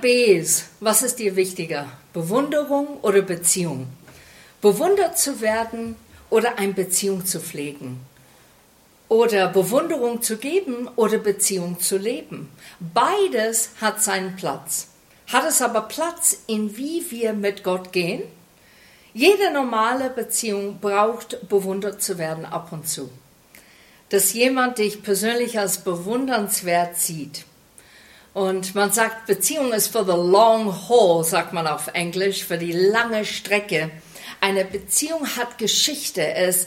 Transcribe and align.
Bs, 0.00 0.64
was 0.80 1.02
ist 1.02 1.18
dir 1.18 1.36
wichtiger? 1.36 1.86
Bewunderung 2.14 2.98
oder 3.02 3.20
Beziehung? 3.20 3.88
Bewundert 4.62 5.18
zu 5.18 5.42
werden 5.42 5.96
oder 6.30 6.58
eine 6.58 6.72
Beziehung 6.72 7.26
zu 7.26 7.38
pflegen? 7.38 8.00
Oder 9.08 9.48
Bewunderung 9.48 10.22
zu 10.22 10.38
geben 10.38 10.88
oder 10.96 11.18
Beziehung 11.18 11.80
zu 11.80 11.98
leben? 11.98 12.48
Beides 12.78 13.70
hat 13.80 14.02
seinen 14.02 14.36
Platz. 14.36 14.88
Hat 15.26 15.46
es 15.46 15.60
aber 15.60 15.82
Platz 15.82 16.38
in 16.46 16.76
wie 16.78 17.04
wir 17.10 17.34
mit 17.34 17.62
Gott 17.62 17.92
gehen? 17.92 18.22
Jede 19.12 19.52
normale 19.52 20.08
Beziehung 20.08 20.78
braucht 20.80 21.48
bewundert 21.48 22.00
zu 22.02 22.16
werden 22.16 22.46
ab 22.46 22.72
und 22.72 22.88
zu. 22.88 23.10
Dass 24.08 24.32
jemand 24.32 24.78
dich 24.78 25.02
persönlich 25.02 25.58
als 25.58 25.78
bewundernswert 25.78 26.96
sieht, 26.96 27.44
und 28.32 28.74
man 28.74 28.92
sagt, 28.92 29.26
Beziehung 29.26 29.72
ist 29.72 29.88
for 29.88 30.04
the 30.04 30.12
long 30.12 30.88
haul, 30.88 31.24
sagt 31.24 31.52
man 31.52 31.66
auf 31.66 31.88
Englisch, 31.94 32.44
für 32.44 32.58
die 32.58 32.72
lange 32.72 33.24
Strecke. 33.24 33.90
Eine 34.40 34.64
Beziehung 34.64 35.26
hat 35.36 35.58
Geschichte. 35.58 36.34
Es 36.34 36.66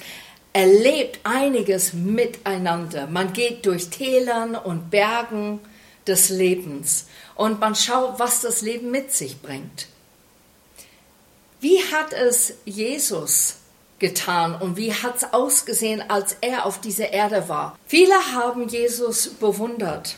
erlebt 0.52 1.22
einiges 1.24 1.94
miteinander. 1.94 3.08
Man 3.08 3.34
geht 3.34 3.66
durch 3.66 3.90
Tälern 3.90 4.56
und 4.56 4.92
Bergen 4.92 5.60
des 6.06 6.30
Lebens 6.30 7.08
und 7.36 7.60
man 7.60 7.76
schaut, 7.76 8.20
was 8.20 8.42
das 8.42 8.62
Leben 8.62 8.92
mit 8.92 9.12
sich 9.14 9.42
bringt. 9.42 9.88
Wie 11.60 11.80
hat 11.80 12.12
es 12.12 12.56
Jesus 12.66 13.56
getan 14.00 14.54
und 14.54 14.76
wie 14.76 14.94
hat 14.94 15.16
es 15.16 15.34
ausgesehen, 15.34 16.04
als 16.10 16.36
er 16.42 16.66
auf 16.66 16.82
dieser 16.82 17.14
Erde 17.14 17.48
war? 17.48 17.78
Viele 17.88 18.16
haben 18.34 18.68
Jesus 18.68 19.30
bewundert. 19.30 20.18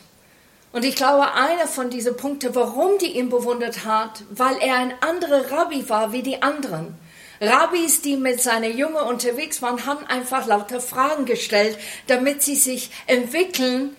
Und 0.76 0.84
ich 0.84 0.98
glaube, 0.98 1.32
einer 1.32 1.68
von 1.68 1.90
diesen 1.90 2.18
Punkten, 2.18 2.54
warum 2.54 2.98
die 2.98 3.18
ihn 3.18 3.30
bewundert 3.30 3.86
hat, 3.86 4.24
weil 4.30 4.58
er 4.58 4.76
ein 4.76 4.94
anderer 5.02 5.50
Rabbi 5.50 5.88
war 5.88 6.12
wie 6.12 6.22
die 6.22 6.42
anderen. 6.42 6.98
Rabbis, 7.40 8.02
die 8.02 8.18
mit 8.18 8.42
seiner 8.42 8.68
Junge 8.68 9.06
unterwegs 9.06 9.62
waren, 9.62 9.86
haben 9.86 10.06
einfach 10.08 10.48
lauter 10.48 10.82
Fragen 10.82 11.24
gestellt, 11.24 11.78
damit 12.08 12.44
sie 12.44 12.56
sich 12.56 12.92
entwickeln, 13.08 13.96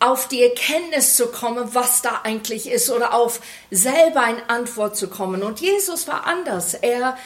auf 0.00 0.28
die 0.28 0.42
Erkenntnis 0.42 1.16
zu 1.16 1.28
kommen, 1.28 1.74
was 1.74 2.02
da 2.02 2.20
eigentlich 2.24 2.70
ist, 2.70 2.90
oder 2.90 3.14
auf 3.14 3.40
selber 3.70 4.20
eine 4.20 4.50
Antwort 4.50 4.98
zu 4.98 5.08
kommen. 5.08 5.42
Und 5.42 5.60
Jesus 5.60 6.08
war 6.08 6.26
anders. 6.26 6.74
Er 6.74 7.16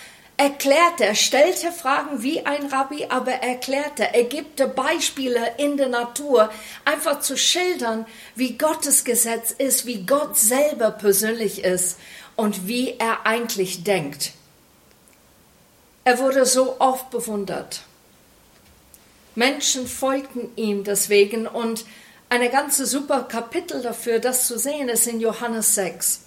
erklärte, 0.42 1.04
er 1.04 1.14
stellte 1.14 1.70
Fragen 1.70 2.24
wie 2.24 2.44
ein 2.44 2.66
Rabbi, 2.66 3.06
aber 3.08 3.30
erklärte, 3.30 4.12
er 4.12 4.24
gibt 4.24 4.74
Beispiele 4.74 5.54
in 5.58 5.76
der 5.76 5.88
Natur, 5.88 6.50
einfach 6.84 7.20
zu 7.20 7.36
schildern, 7.36 8.06
wie 8.34 8.58
Gottes 8.58 9.04
Gesetz 9.04 9.52
ist, 9.52 9.86
wie 9.86 10.04
Gott 10.04 10.36
selber 10.36 10.90
persönlich 10.90 11.62
ist 11.62 11.96
und 12.34 12.66
wie 12.66 12.96
er 12.98 13.24
eigentlich 13.24 13.84
denkt. 13.84 14.32
Er 16.02 16.18
wurde 16.18 16.44
so 16.44 16.80
oft 16.80 17.10
bewundert. 17.10 17.82
Menschen 19.36 19.86
folgten 19.86 20.50
ihm 20.56 20.82
deswegen 20.82 21.46
und 21.46 21.84
eine 22.30 22.50
ganze 22.50 22.86
super 22.86 23.22
Kapitel 23.22 23.80
dafür, 23.80 24.18
das 24.18 24.48
zu 24.48 24.58
sehen, 24.58 24.88
ist 24.88 25.06
in 25.06 25.20
Johannes 25.20 25.76
6. 25.76 26.22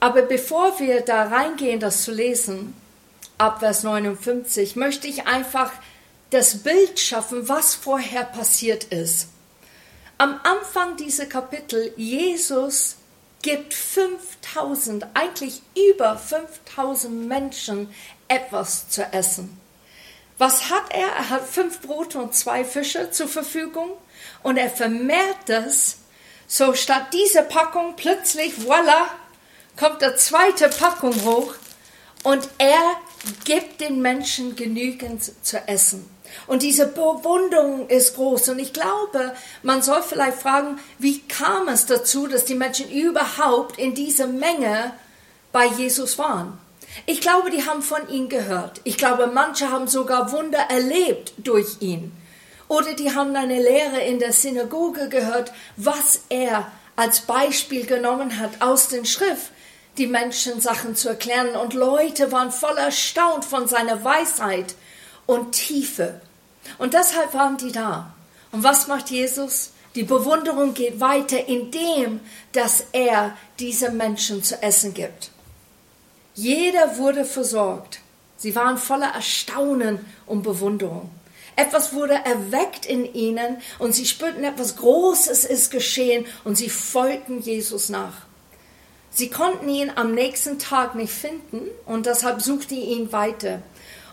Aber 0.00 0.20
bevor 0.22 0.78
wir 0.78 1.00
da 1.00 1.28
reingehen, 1.28 1.80
das 1.80 2.02
zu 2.02 2.12
lesen, 2.12 2.74
ab 3.38 3.60
Vers 3.60 3.82
59 3.82 4.76
möchte 4.76 5.06
ich 5.06 5.26
einfach 5.26 5.72
das 6.30 6.62
Bild 6.62 6.98
schaffen, 6.98 7.48
was 7.48 7.74
vorher 7.74 8.24
passiert 8.24 8.84
ist. 8.84 9.28
Am 10.18 10.40
Anfang 10.44 10.96
dieser 10.96 11.26
Kapitel, 11.26 11.92
Jesus 11.96 12.96
gibt 13.42 13.74
5000, 13.74 15.06
eigentlich 15.14 15.62
über 15.92 16.16
5000 16.16 17.26
Menschen 17.28 17.94
etwas 18.28 18.88
zu 18.88 19.02
essen. 19.12 19.60
Was 20.38 20.70
hat 20.70 20.90
er? 20.90 21.06
Er 21.06 21.30
hat 21.30 21.46
fünf 21.46 21.80
Brote 21.80 22.18
und 22.18 22.34
zwei 22.34 22.64
Fische 22.64 23.10
zur 23.10 23.28
Verfügung 23.28 23.90
und 24.42 24.56
er 24.56 24.70
vermehrt 24.70 25.36
das. 25.46 25.98
So 26.46 26.74
statt 26.74 27.12
dieser 27.12 27.42
Packung 27.42 27.94
plötzlich, 27.96 28.54
voilà, 28.54 29.06
kommt 29.78 30.02
der 30.02 30.16
zweite 30.16 30.68
Packung 30.68 31.14
hoch 31.24 31.54
und 32.22 32.48
er 32.58 32.96
gibt 33.44 33.80
den 33.80 34.02
Menschen 34.02 34.56
genügend 34.56 35.22
zu 35.44 35.58
essen. 35.68 36.08
Und 36.46 36.62
diese 36.62 36.86
Bewunderung 36.86 37.88
ist 37.88 38.14
groß. 38.14 38.50
Und 38.50 38.58
ich 38.58 38.72
glaube, 38.72 39.34
man 39.62 39.82
soll 39.82 40.02
vielleicht 40.02 40.38
fragen, 40.38 40.78
wie 40.98 41.20
kam 41.20 41.68
es 41.68 41.86
dazu, 41.86 42.26
dass 42.26 42.44
die 42.44 42.54
Menschen 42.54 42.90
überhaupt 42.90 43.78
in 43.78 43.94
dieser 43.94 44.26
Menge 44.26 44.92
bei 45.52 45.66
Jesus 45.66 46.18
waren? 46.18 46.58
Ich 47.04 47.20
glaube, 47.20 47.50
die 47.50 47.66
haben 47.66 47.82
von 47.82 48.08
ihm 48.08 48.28
gehört. 48.28 48.80
Ich 48.84 48.96
glaube, 48.96 49.26
manche 49.26 49.70
haben 49.70 49.88
sogar 49.88 50.32
Wunder 50.32 50.58
erlebt 50.70 51.34
durch 51.38 51.76
ihn. 51.80 52.12
Oder 52.68 52.94
die 52.94 53.14
haben 53.14 53.36
eine 53.36 53.60
Lehre 53.60 54.00
in 54.00 54.18
der 54.18 54.32
Synagoge 54.32 55.08
gehört, 55.08 55.52
was 55.76 56.22
er 56.28 56.70
als 56.96 57.20
Beispiel 57.20 57.86
genommen 57.86 58.38
hat 58.40 58.60
aus 58.60 58.88
den 58.88 59.04
Schrift 59.04 59.52
die 59.98 60.06
Menschen 60.06 60.60
Sachen 60.60 60.94
zu 60.94 61.08
erklären 61.08 61.56
und 61.56 61.74
Leute 61.74 62.32
waren 62.32 62.52
voll 62.52 62.76
erstaunt 62.76 63.44
von 63.44 63.66
seiner 63.66 64.04
Weisheit 64.04 64.74
und 65.26 65.52
Tiefe. 65.52 66.20
Und 66.78 66.94
deshalb 66.94 67.32
waren 67.34 67.56
die 67.56 67.72
da. 67.72 68.14
Und 68.52 68.62
was 68.62 68.86
macht 68.86 69.10
Jesus? 69.10 69.70
Die 69.94 70.02
Bewunderung 70.02 70.74
geht 70.74 71.00
weiter, 71.00 71.48
indem 71.48 72.20
dass 72.52 72.84
er 72.92 73.36
diese 73.58 73.90
Menschen 73.90 74.42
zu 74.42 74.62
essen 74.62 74.92
gibt. 74.92 75.30
Jeder 76.34 76.98
wurde 76.98 77.24
versorgt. 77.24 78.00
Sie 78.36 78.54
waren 78.54 78.76
voller 78.76 79.14
Erstaunen 79.14 80.04
und 80.26 80.42
Bewunderung. 80.42 81.10
Etwas 81.56 81.94
wurde 81.94 82.12
erweckt 82.12 82.84
in 82.84 83.14
ihnen 83.14 83.62
und 83.78 83.94
sie 83.94 84.04
spürten, 84.04 84.44
etwas 84.44 84.76
Großes 84.76 85.46
ist 85.46 85.70
geschehen 85.70 86.26
und 86.44 86.56
sie 86.56 86.68
folgten 86.68 87.40
Jesus 87.40 87.88
nach. 87.88 88.25
Sie 89.16 89.30
konnten 89.30 89.66
ihn 89.70 89.90
am 89.94 90.12
nächsten 90.12 90.58
Tag 90.58 90.94
nicht 90.94 91.10
finden 91.10 91.62
und 91.86 92.04
deshalb 92.04 92.42
suchte 92.42 92.74
ihn 92.74 93.12
weiter. 93.12 93.62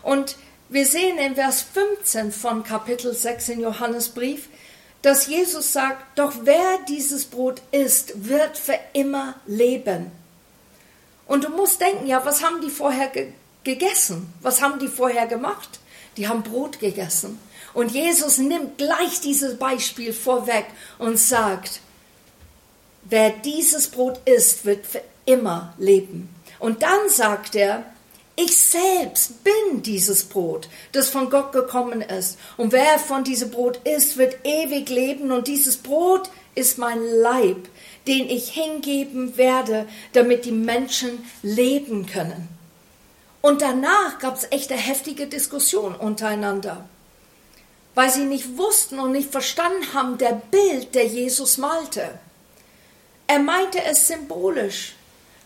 Und 0.02 0.36
wir 0.70 0.86
sehen 0.86 1.18
in 1.18 1.34
Vers 1.34 1.60
15 1.60 2.32
von 2.32 2.64
Kapitel 2.64 3.12
6 3.12 3.50
in 3.50 3.60
Johannesbrief, 3.60 4.48
dass 5.02 5.26
Jesus 5.26 5.74
sagt, 5.74 6.18
doch 6.18 6.32
wer 6.44 6.78
dieses 6.88 7.26
Brot 7.26 7.60
isst, 7.70 8.26
wird 8.26 8.56
für 8.56 8.78
immer 8.94 9.34
leben. 9.44 10.10
Und 11.26 11.44
du 11.44 11.50
musst 11.50 11.82
denken, 11.82 12.06
ja, 12.06 12.24
was 12.24 12.42
haben 12.42 12.62
die 12.62 12.70
vorher 12.70 13.08
ge 13.08 13.28
gegessen? 13.62 14.32
Was 14.40 14.62
haben 14.62 14.78
die 14.78 14.88
vorher 14.88 15.26
gemacht? 15.26 15.80
Die 16.16 16.28
haben 16.28 16.42
Brot 16.42 16.80
gegessen. 16.80 17.38
Und 17.74 17.92
Jesus 17.92 18.38
nimmt 18.38 18.78
gleich 18.78 19.20
dieses 19.20 19.58
Beispiel 19.58 20.14
vorweg 20.14 20.64
und 20.98 21.18
sagt, 21.18 21.80
wer 23.08 23.30
dieses 23.30 23.88
Brot 23.88 24.20
isst, 24.24 24.64
wird 24.64 24.86
für 24.86 25.02
immer 25.26 25.74
leben. 25.78 26.34
Und 26.58 26.82
dann 26.82 27.08
sagt 27.08 27.54
er, 27.54 27.84
ich 28.36 28.56
selbst 28.56 29.44
bin 29.44 29.82
dieses 29.82 30.24
Brot, 30.24 30.68
das 30.92 31.08
von 31.08 31.30
Gott 31.30 31.52
gekommen 31.52 32.00
ist. 32.00 32.36
Und 32.56 32.72
wer 32.72 32.98
von 32.98 33.22
diesem 33.22 33.50
Brot 33.50 33.78
isst, 33.84 34.16
wird 34.16 34.44
ewig 34.44 34.88
leben. 34.88 35.30
Und 35.30 35.46
dieses 35.46 35.76
Brot 35.76 36.30
ist 36.56 36.78
mein 36.78 37.00
Leib, 37.04 37.68
den 38.08 38.28
ich 38.28 38.50
hingeben 38.50 39.36
werde, 39.36 39.86
damit 40.12 40.44
die 40.44 40.52
Menschen 40.52 41.24
leben 41.42 42.06
können. 42.06 42.48
Und 43.40 43.62
danach 43.62 44.18
gab 44.18 44.36
es 44.36 44.50
echt 44.50 44.72
eine 44.72 44.80
heftige 44.80 45.26
Diskussion 45.26 45.94
untereinander, 45.94 46.88
weil 47.94 48.10
sie 48.10 48.24
nicht 48.24 48.56
wussten 48.56 48.98
und 48.98 49.12
nicht 49.12 49.30
verstanden 49.30 49.92
haben, 49.92 50.18
der 50.18 50.40
Bild, 50.50 50.94
der 50.94 51.06
Jesus 51.06 51.58
malte. 51.58 52.18
Er 53.26 53.38
meinte 53.38 53.82
es 53.82 54.08
symbolisch, 54.08 54.94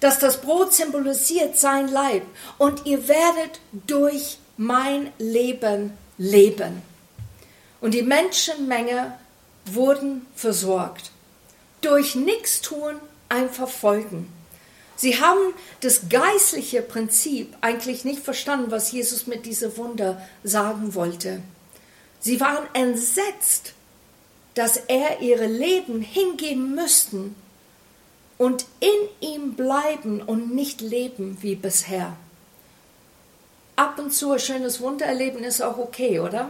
dass 0.01 0.19
das 0.19 0.41
Brot 0.41 0.73
symbolisiert 0.73 1.57
sein 1.57 1.89
Leib 1.89 2.23
und 2.59 2.87
ihr 2.87 3.09
werdet 3.09 3.61
durch 3.73 4.39
mein 4.57 5.13
Leben 5.19 5.93
leben. 6.19 6.83
Und 7.81 7.95
die 7.95 8.03
Menschenmenge 8.03 9.17
wurden 9.65 10.27
versorgt. 10.35 11.13
Durch 11.81 12.15
Nichtstun 12.17 12.97
einfach 13.29 13.69
folgen. 13.69 14.33
Sie 14.97 15.21
haben 15.21 15.55
das 15.81 16.09
geistliche 16.09 16.83
Prinzip 16.83 17.57
eigentlich 17.61 18.05
nicht 18.05 18.21
verstanden, 18.21 18.73
was 18.73 18.91
Jesus 18.91 19.29
mit 19.29 19.47
diesem 19.47 19.77
Wunder 19.77 20.21
sagen 20.43 20.95
wollte. 20.97 21.41
Sie 22.19 22.41
waren 22.41 22.67
entsetzt, 22.73 23.75
dass 24.55 24.77
er 24.77 25.21
ihre 25.21 25.47
Leben 25.47 26.03
hingeben 26.03 26.75
müssten, 26.75 27.37
und 28.39 28.67
in 28.81 29.29
ihm 29.29 29.55
bleiben 29.55 30.23
und 30.23 30.55
nicht 30.55 30.81
leben 30.81 31.39
wie 31.41 31.57
bisher. 31.57 32.17
Ab 33.77 33.99
und 33.99 34.13
zu 34.13 34.33
ein 34.33 34.41
schönes 34.41 34.81
Wunder 34.81 35.07
erleben 35.07 35.45
ist 35.45 35.61
auch 35.61 35.79
okay, 35.79 36.21
oder? 36.21 36.49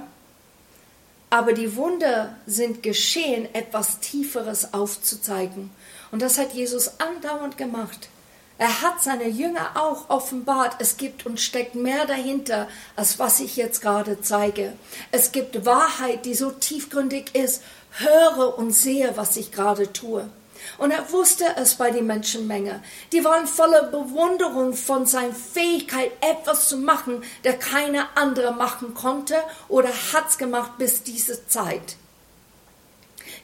Aber 1.30 1.52
die 1.52 1.76
Wunder 1.76 2.36
sind 2.46 2.82
geschehen, 2.82 3.52
etwas 3.54 4.00
Tieferes 4.00 4.72
aufzuzeigen. 4.72 5.70
Und 6.10 6.22
das 6.22 6.38
hat 6.38 6.54
Jesus 6.54 6.92
andauernd 7.00 7.58
gemacht. 7.58 8.08
Er 8.56 8.82
hat 8.82 9.02
seine 9.02 9.28
Jünger 9.28 9.72
auch 9.74 10.10
offenbart, 10.10 10.76
es 10.80 10.96
gibt 10.96 11.26
und 11.26 11.38
steckt 11.38 11.74
mehr 11.74 12.06
dahinter, 12.06 12.66
als 12.96 13.18
was 13.18 13.40
ich 13.40 13.56
jetzt 13.56 13.82
gerade 13.82 14.20
zeige. 14.20 14.72
Es 15.12 15.30
gibt 15.30 15.64
Wahrheit, 15.64 16.24
die 16.24 16.34
so 16.34 16.50
tiefgründig 16.50 17.34
ist. 17.34 17.62
Höre 17.92 18.58
und 18.58 18.72
sehe, 18.72 19.16
was 19.16 19.36
ich 19.36 19.52
gerade 19.52 19.92
tue. 19.92 20.28
Und 20.78 20.90
er 20.90 21.10
wusste 21.12 21.44
es 21.56 21.74
bei 21.74 21.90
der 21.90 22.02
Menschenmenge. 22.02 22.82
Die 23.12 23.24
waren 23.24 23.46
voller 23.46 23.84
Bewunderung 23.84 24.74
von 24.74 25.06
seiner 25.06 25.34
Fähigkeit, 25.34 26.12
etwas 26.20 26.68
zu 26.68 26.76
machen, 26.76 27.22
der 27.44 27.58
keine 27.58 28.16
andere 28.16 28.52
machen 28.52 28.94
konnte 28.94 29.36
oder 29.68 29.90
hat's 30.12 30.38
gemacht 30.38 30.72
bis 30.78 31.02
diese 31.02 31.46
Zeit. 31.48 31.96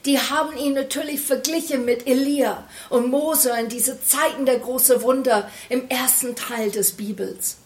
Die 0.05 0.19
haben 0.19 0.55
ihn 0.55 0.73
natürlich 0.73 1.21
verglichen 1.21 1.83
mit 1.83 2.05
Elia 2.07 2.67
und 2.89 3.09
Mose 3.09 3.51
in 3.59 3.69
diese 3.69 4.01
Zeiten 4.03 4.45
der 4.45 4.59
großen 4.59 5.01
Wunder 5.01 5.49
im 5.69 5.89
ersten 5.89 6.35
Teil 6.35 6.69
des 6.69 6.93
Bibels. 6.93 7.57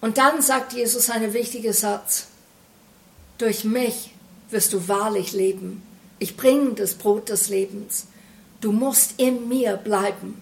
Und 0.00 0.18
dann 0.18 0.42
sagt 0.42 0.72
Jesus 0.72 1.10
einen 1.10 1.32
wichtigen 1.32 1.72
Satz. 1.72 2.26
Durch 3.38 3.64
mich 3.64 4.10
wirst 4.50 4.72
du 4.72 4.88
wahrlich 4.88 5.32
leben. 5.32 5.82
Ich 6.20 6.36
bringe 6.36 6.74
das 6.74 6.94
Brot 6.94 7.28
des 7.30 7.48
Lebens. 7.48 8.06
Du 8.60 8.70
musst 8.70 9.14
in 9.18 9.48
mir 9.48 9.76
bleiben. 9.76 10.40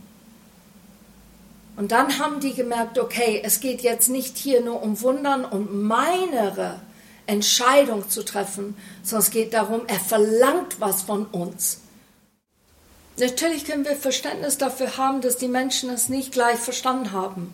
Und 1.76 1.92
dann 1.92 2.19
haben 2.19 2.40
die 2.40 2.54
gemerkt, 2.54 2.98
okay, 2.98 3.40
es 3.44 3.60
geht 3.60 3.82
jetzt 3.82 4.08
nicht 4.08 4.36
hier 4.36 4.60
nur 4.60 4.82
um 4.82 5.00
Wundern 5.00 5.44
und 5.44 5.82
meinere 5.84 6.80
Entscheidung 7.26 8.10
zu 8.10 8.25
treffen, 8.25 8.76
sondern 9.04 9.26
es 9.26 9.30
geht 9.30 9.54
darum, 9.54 9.82
er 9.86 10.00
verlangt 10.00 10.80
was 10.80 11.02
von 11.02 11.26
uns. 11.26 11.82
Natürlich 13.19 13.64
können 13.64 13.84
wir 13.84 13.94
Verständnis 13.94 14.58
dafür 14.58 14.96
haben, 14.96 15.20
dass 15.20 15.36
die 15.36 15.46
Menschen 15.46 15.90
es 15.90 16.08
nicht 16.08 16.32
gleich 16.32 16.58
verstanden 16.58 17.12
haben. 17.12 17.52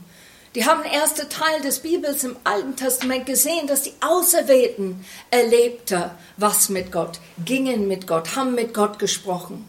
Die 0.54 0.64
haben 0.64 0.82
den 0.82 0.92
ersten 0.92 1.28
Teil 1.28 1.60
des 1.62 1.80
Bibels 1.80 2.22
im 2.22 2.36
Alten 2.44 2.76
Testament 2.76 3.26
gesehen, 3.26 3.66
dass 3.66 3.82
die 3.82 3.94
Auserwählten 4.00 5.04
erlebte 5.30 6.12
was 6.36 6.68
mit 6.68 6.92
Gott, 6.92 7.18
gingen 7.44 7.88
mit 7.88 8.06
Gott, 8.06 8.36
haben 8.36 8.54
mit 8.54 8.72
Gott 8.72 8.98
gesprochen. 8.98 9.68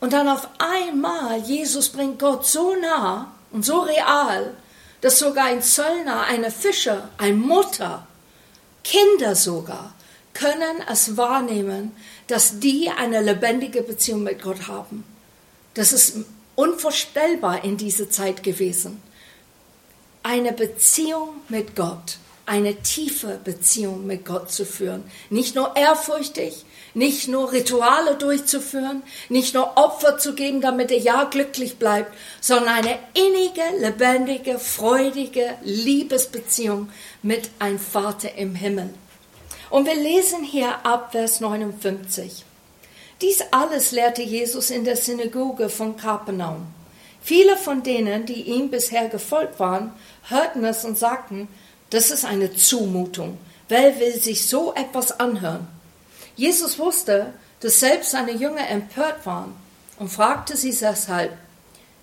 Und 0.00 0.12
dann 0.12 0.28
auf 0.28 0.48
einmal, 0.58 1.38
Jesus 1.40 1.88
bringt 1.88 2.18
Gott 2.18 2.46
so 2.46 2.74
nah 2.74 3.32
und 3.52 3.64
so 3.64 3.80
real, 3.80 4.54
dass 5.00 5.18
sogar 5.18 5.46
ein 5.46 5.62
Zöllner, 5.62 6.22
eine 6.22 6.50
Fischer, 6.50 7.08
eine 7.18 7.34
Mutter 7.34 8.06
Kinder 8.86 9.34
sogar 9.34 9.94
können 10.32 10.82
es 10.88 11.16
wahrnehmen, 11.16 11.96
dass 12.28 12.60
die 12.60 12.90
eine 12.90 13.20
lebendige 13.20 13.82
Beziehung 13.82 14.22
mit 14.22 14.42
Gott 14.42 14.68
haben. 14.68 15.02
Das 15.74 15.92
ist 15.92 16.18
unvorstellbar 16.54 17.64
in 17.64 17.76
dieser 17.76 18.10
Zeit 18.10 18.42
gewesen. 18.42 19.02
Eine 20.28 20.50
Beziehung 20.50 21.28
mit 21.48 21.76
Gott, 21.76 22.18
eine 22.46 22.82
tiefe 22.82 23.38
Beziehung 23.44 24.08
mit 24.08 24.24
Gott 24.24 24.50
zu 24.50 24.66
führen. 24.66 25.04
Nicht 25.30 25.54
nur 25.54 25.76
ehrfurchtig, 25.76 26.64
nicht 26.94 27.28
nur 27.28 27.52
Rituale 27.52 28.16
durchzuführen, 28.16 29.04
nicht 29.28 29.54
nur 29.54 29.76
Opfer 29.76 30.18
zu 30.18 30.34
geben, 30.34 30.60
damit 30.60 30.90
er 30.90 30.98
ja 30.98 31.22
glücklich 31.30 31.76
bleibt, 31.76 32.12
sondern 32.40 32.74
eine 32.74 32.98
innige, 33.14 33.62
lebendige, 33.78 34.58
freudige 34.58 35.54
Liebesbeziehung 35.62 36.88
mit 37.22 37.48
einem 37.60 37.78
Vater 37.78 38.34
im 38.34 38.56
Himmel. 38.56 38.92
Und 39.70 39.86
wir 39.86 39.94
lesen 39.94 40.42
hier 40.42 40.84
ab 40.84 41.12
Vers 41.12 41.38
59. 41.38 42.44
Dies 43.20 43.44
alles 43.52 43.92
lehrte 43.92 44.22
Jesus 44.22 44.70
in 44.70 44.84
der 44.84 44.96
Synagoge 44.96 45.68
von 45.68 45.96
Kapernaum. 45.96 46.66
Viele 47.26 47.56
von 47.56 47.82
denen, 47.82 48.24
die 48.24 48.42
ihm 48.42 48.70
bisher 48.70 49.08
gefolgt 49.08 49.58
waren, 49.58 49.92
hörten 50.28 50.64
es 50.64 50.84
und 50.84 50.96
sagten, 50.96 51.48
das 51.90 52.12
ist 52.12 52.24
eine 52.24 52.54
Zumutung. 52.54 53.36
Wer 53.68 53.98
will 53.98 54.12
sich 54.20 54.46
so 54.46 54.72
etwas 54.74 55.18
anhören? 55.18 55.66
Jesus 56.36 56.78
wusste, 56.78 57.32
dass 57.58 57.80
selbst 57.80 58.12
seine 58.12 58.30
Jünger 58.30 58.68
empört 58.68 59.26
waren 59.26 59.56
und 59.98 60.08
fragte 60.08 60.56
sie 60.56 60.70
deshalb, 60.70 61.36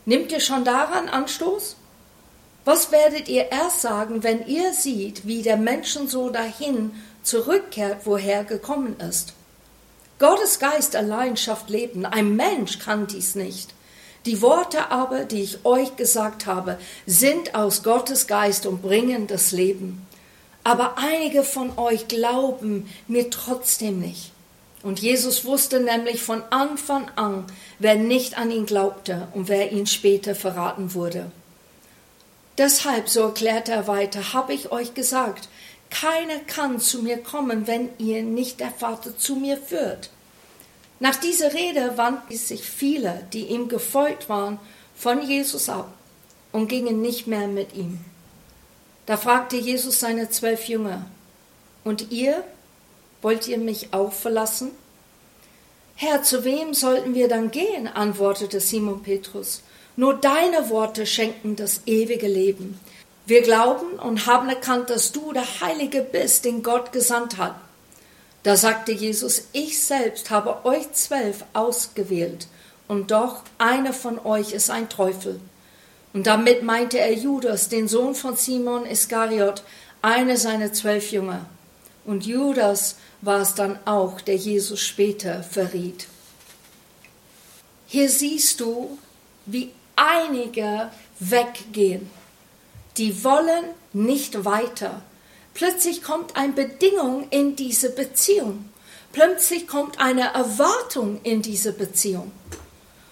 Nimmt 0.04 0.30
ihr 0.34 0.42
schon 0.42 0.66
daran 0.66 1.08
Anstoß? 1.08 1.78
Was 2.66 2.92
werdet 2.92 3.30
ihr 3.30 3.50
erst 3.50 3.80
sagen, 3.80 4.24
wenn 4.24 4.46
ihr 4.46 4.74
seht, 4.74 5.26
wie 5.26 5.42
der 5.42 5.56
Menschensohn 5.56 6.34
dahin 6.34 6.92
zurückkehrt, 7.24 8.02
woher 8.04 8.40
er 8.40 8.44
gekommen 8.44 9.00
ist? 9.00 9.32
Gottes 10.20 10.60
Geist 10.60 10.98
allein 10.98 11.38
schafft 11.38 11.70
Leben, 11.70 12.06
ein 12.06 12.36
Mensch 12.36 12.80
kann 12.80 13.08
dies 13.08 13.36
nicht. 13.36 13.74
Die 14.26 14.42
Worte 14.42 14.90
aber, 14.90 15.26
die 15.26 15.42
ich 15.42 15.66
euch 15.66 15.96
gesagt 15.98 16.46
habe, 16.46 16.78
sind 17.06 17.56
aus 17.56 17.84
Gottes 17.84 18.28
Geist 18.28 18.66
und 18.66 18.82
bringen 18.82 19.28
das 19.28 19.52
Leben. 19.52 20.06
Aber 20.64 20.98
einige 20.98 21.44
von 21.44 21.78
euch 21.78 22.08
glauben 22.08 22.90
mir 23.08 23.30
trotzdem 23.30 24.00
nicht. 24.00 24.32
Und 24.82 25.00
Jesus 25.00 25.46
wusste 25.46 25.80
nämlich 25.80 26.22
von 26.22 26.42
Anfang 26.50 27.10
an, 27.16 27.46
wer 27.80 27.96
nicht 27.96 28.38
an 28.38 28.52
ihn 28.52 28.66
glaubte 28.66 29.28
und 29.34 29.48
wer 29.48 29.72
ihn 29.72 29.88
später 29.88 30.36
verraten 30.36 30.94
wurde. 30.94 31.32
Deshalb, 32.58 33.10
so 33.10 33.22
erklärte 33.22 33.72
er 33.72 33.88
weiter, 33.88 34.34
habe 34.34 34.54
ich 34.54 34.72
euch 34.72 34.94
gesagt, 34.94 35.50
keiner 35.90 36.40
kann 36.48 36.80
zu 36.80 37.02
mir 37.02 37.18
kommen, 37.18 37.68
wenn 37.68 37.90
ihr 37.98 38.24
nicht 38.24 38.60
der 38.60 38.72
Vater 38.72 39.18
zu 39.18 39.36
mir 39.36 39.58
führt. 39.58 40.10
Nach 41.00 41.16
dieser 41.16 41.54
Rede 41.54 41.98
wandten 41.98 42.38
sich 42.38 42.64
viele, 42.64 43.28
die 43.34 43.48
ihm 43.48 43.68
gefolgt 43.68 44.30
waren, 44.30 44.60
von 44.96 45.22
Jesus 45.22 45.70
ab 45.70 45.94
und 46.52 46.68
gingen 46.68 47.02
nicht 47.02 47.28
mehr 47.28 47.48
mit 47.48 47.74
ihm. 47.76 48.00
Da 49.06 49.18
fragte 49.18 49.58
Jesus 49.58 50.00
seine 50.00 50.30
zwölf 50.30 50.68
Jünger, 50.68 51.06
und 51.84 52.12
ihr, 52.12 52.44
wollt 53.22 53.48
ihr 53.48 53.58
mich 53.58 53.94
auch 53.94 54.14
verlassen? 54.14 54.72
Herr, 55.96 56.24
zu 56.24 56.44
wem 56.44 56.74
sollten 56.74 57.14
wir 57.14 57.28
dann 57.28 57.52
gehen? 57.52 57.88
antwortete 57.88 58.60
Simon 58.62 59.04
Petrus. 59.04 59.62
Nur 59.96 60.16
deine 60.16 60.70
Worte 60.70 61.06
schenken 61.06 61.56
das 61.56 61.82
ewige 61.86 62.28
Leben. 62.28 62.80
Wir 63.26 63.42
glauben 63.42 64.00
und 64.00 64.26
haben 64.26 64.50
erkannt, 64.50 64.90
dass 64.90 65.12
du 65.12 65.34
der 65.34 65.62
Heilige 65.62 66.02
bist, 66.02 66.46
den 66.46 66.64
Gott 66.64 66.92
gesandt 66.92 67.38
hat. 67.38 67.56
Da 68.44 68.58
sagte 68.58 68.92
Jesus, 68.92 69.44
ich 69.54 69.82
selbst 69.82 70.30
habe 70.30 70.66
euch 70.66 70.92
zwölf 70.94 71.46
ausgewählt, 71.54 72.48
und 72.90 73.12
doch 73.12 73.44
einer 73.58 73.94
von 73.94 74.20
euch 74.20 74.52
ist 74.52 74.70
ein 74.70 74.90
Teufel. 74.90 75.40
Und 76.12 76.28
damit 76.28 76.64
meinte 76.64 77.00
er 77.00 77.14
Judas, 77.14 77.70
den 77.70 77.88
Sohn 77.88 78.14
von 78.14 78.36
Simon 78.36 78.86
Iskariot, 78.86 79.64
einer 80.02 80.38
seiner 80.38 80.74
zwölf 80.74 81.12
Jünger. 81.12 81.46
Und 82.06 82.26
Judas 82.26 82.98
war 83.22 83.40
es 83.42 83.56
dann 83.56 83.80
auch, 83.86 84.20
der 84.20 84.36
Jesus 84.36 84.82
später 84.82 85.42
verriet. 85.42 86.08
Hier 87.88 88.10
siehst 88.10 88.60
du, 88.60 88.98
wie 89.46 89.72
einige 89.96 90.92
weggehen. 91.20 92.10
Die 92.98 93.24
wollen 93.24 93.66
nicht 93.94 94.46
weiter. 94.46 95.02
Plötzlich 95.54 96.02
kommt 96.02 96.36
eine 96.36 96.54
Bedingung 96.54 97.28
in 97.30 97.56
diese 97.56 97.92
Beziehung. 97.92 98.70
Plötzlich 99.12 99.68
kommt 99.68 100.00
eine 100.00 100.34
Erwartung 100.34 101.20
in 101.24 101.42
diese 101.42 101.74
Beziehung. 101.74 102.32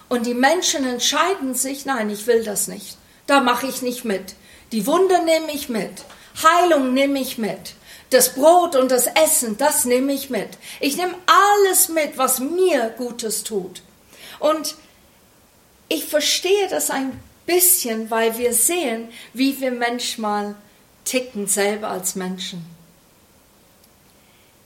Und 0.08 0.26
die 0.26 0.34
Menschen 0.34 0.84
entscheiden 0.84 1.54
sich, 1.54 1.86
nein, 1.86 2.10
ich 2.10 2.26
will 2.26 2.44
das 2.44 2.68
nicht. 2.68 2.98
Da 3.26 3.40
mache 3.40 3.66
ich 3.66 3.82
nicht 3.82 4.04
mit. 4.04 4.34
Die 4.72 4.86
Wunder 4.86 5.22
nehme 5.22 5.52
ich 5.52 5.68
mit. 5.68 6.04
Heilung 6.42 6.92
nehme 6.92 7.20
ich 7.20 7.38
mit. 7.38 7.74
Das 8.10 8.34
Brot 8.34 8.76
und 8.76 8.90
das 8.90 9.06
Essen, 9.06 9.56
das 9.56 9.84
nehme 9.84 10.12
ich 10.12 10.28
mit. 10.28 10.50
Ich 10.80 10.96
nehme 10.96 11.14
alles 11.26 11.88
mit, 11.88 12.18
was 12.18 12.40
mir 12.40 12.92
Gutes 12.98 13.44
tut. 13.44 13.82
Und 14.38 14.74
ich 15.88 16.06
verstehe 16.06 16.68
das 16.68 16.90
ein 16.90 17.18
bisschen, 17.46 18.10
weil 18.10 18.36
wir 18.36 18.52
sehen, 18.52 19.08
wie 19.32 19.60
wir 19.60 19.72
manchmal 19.72 20.56
ticken 21.04 21.46
selber 21.46 21.88
als 21.88 22.14
Menschen. 22.14 22.64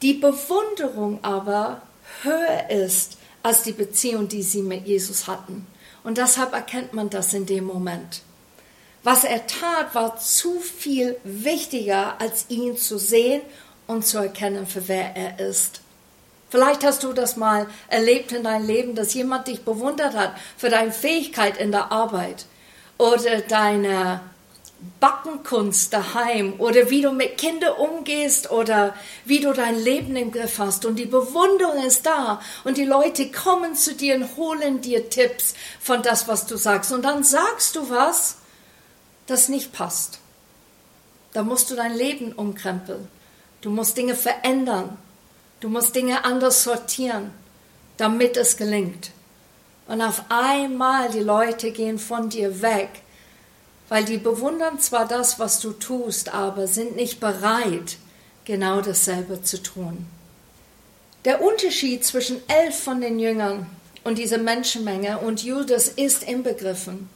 Die 0.02 0.14
Bewunderung 0.14 1.18
aber 1.22 1.82
höher 2.22 2.70
ist 2.70 3.16
als 3.42 3.62
die 3.62 3.72
Beziehung, 3.72 4.28
die 4.28 4.42
sie 4.42 4.62
mit 4.62 4.86
Jesus 4.86 5.26
hatten. 5.26 5.66
Und 6.04 6.18
deshalb 6.18 6.52
erkennt 6.52 6.92
man 6.92 7.10
das 7.10 7.32
in 7.32 7.46
dem 7.46 7.64
Moment. 7.64 8.22
Was 9.02 9.24
er 9.24 9.46
tat, 9.46 9.94
war 9.94 10.18
zu 10.18 10.58
viel 10.58 11.16
wichtiger, 11.24 12.20
als 12.20 12.46
ihn 12.48 12.76
zu 12.76 12.98
sehen 12.98 13.40
und 13.86 14.04
zu 14.04 14.18
erkennen, 14.18 14.66
für 14.66 14.88
wer 14.88 15.16
er 15.16 15.38
ist. 15.38 15.80
Vielleicht 16.50 16.84
hast 16.84 17.02
du 17.02 17.12
das 17.12 17.36
mal 17.36 17.66
erlebt 17.88 18.32
in 18.32 18.44
deinem 18.44 18.66
Leben, 18.66 18.94
dass 18.94 19.14
jemand 19.14 19.48
dich 19.48 19.64
bewundert 19.64 20.14
hat 20.14 20.34
für 20.56 20.70
deine 20.70 20.92
Fähigkeit 20.92 21.56
in 21.56 21.72
der 21.72 21.92
Arbeit 21.92 22.46
oder 22.98 23.40
deine 23.40 24.20
Backenkunst 25.00 25.92
daheim 25.92 26.54
oder 26.58 26.90
wie 26.90 27.00
du 27.00 27.10
mit 27.10 27.38
Kindern 27.38 27.74
umgehst 27.76 28.50
oder 28.50 28.94
wie 29.24 29.40
du 29.40 29.52
dein 29.52 29.78
Leben 29.78 30.16
im 30.16 30.32
Griff 30.32 30.58
hast. 30.58 30.84
Und 30.84 30.96
die 30.96 31.06
Bewunderung 31.06 31.84
ist 31.84 32.04
da 32.04 32.40
und 32.64 32.76
die 32.76 32.84
Leute 32.84 33.30
kommen 33.30 33.74
zu 33.74 33.94
dir 33.94 34.16
und 34.16 34.36
holen 34.36 34.80
dir 34.82 35.08
Tipps 35.08 35.54
von 35.80 36.02
das, 36.02 36.28
was 36.28 36.46
du 36.46 36.56
sagst. 36.56 36.92
Und 36.92 37.04
dann 37.04 37.24
sagst 37.24 37.76
du 37.76 37.88
was, 37.88 38.36
das 39.26 39.48
nicht 39.48 39.72
passt. 39.72 40.18
Da 41.32 41.42
musst 41.42 41.70
du 41.70 41.74
dein 41.74 41.94
Leben 41.94 42.32
umkrempeln. 42.32 43.08
Du 43.60 43.70
musst 43.70 43.96
Dinge 43.96 44.14
verändern. 44.14 44.96
Du 45.60 45.68
musst 45.68 45.94
Dinge 45.94 46.24
anders 46.24 46.62
sortieren, 46.62 47.32
damit 47.96 48.36
es 48.36 48.56
gelingt. 48.56 49.10
Und 49.88 50.02
auf 50.02 50.24
einmal 50.28 51.10
die 51.10 51.20
Leute 51.20 51.70
gehen 51.70 51.98
von 51.98 52.28
dir 52.28 52.60
weg 52.60 53.02
weil 53.88 54.04
die 54.04 54.18
bewundern 54.18 54.80
zwar 54.80 55.06
das, 55.06 55.38
was 55.38 55.60
du 55.60 55.72
tust, 55.72 56.34
aber 56.34 56.66
sind 56.66 56.96
nicht 56.96 57.20
bereit, 57.20 57.96
genau 58.44 58.80
dasselbe 58.80 59.42
zu 59.42 59.62
tun. 59.62 60.06
Der 61.24 61.42
Unterschied 61.42 62.04
zwischen 62.04 62.40
elf 62.48 62.78
von 62.78 63.00
den 63.00 63.18
Jüngern 63.18 63.66
und 64.04 64.18
dieser 64.18 64.38
Menschenmenge 64.38 65.18
und 65.18 65.42
Judas 65.42 65.88
ist 65.88 66.22
inbegriffen, 66.22 67.08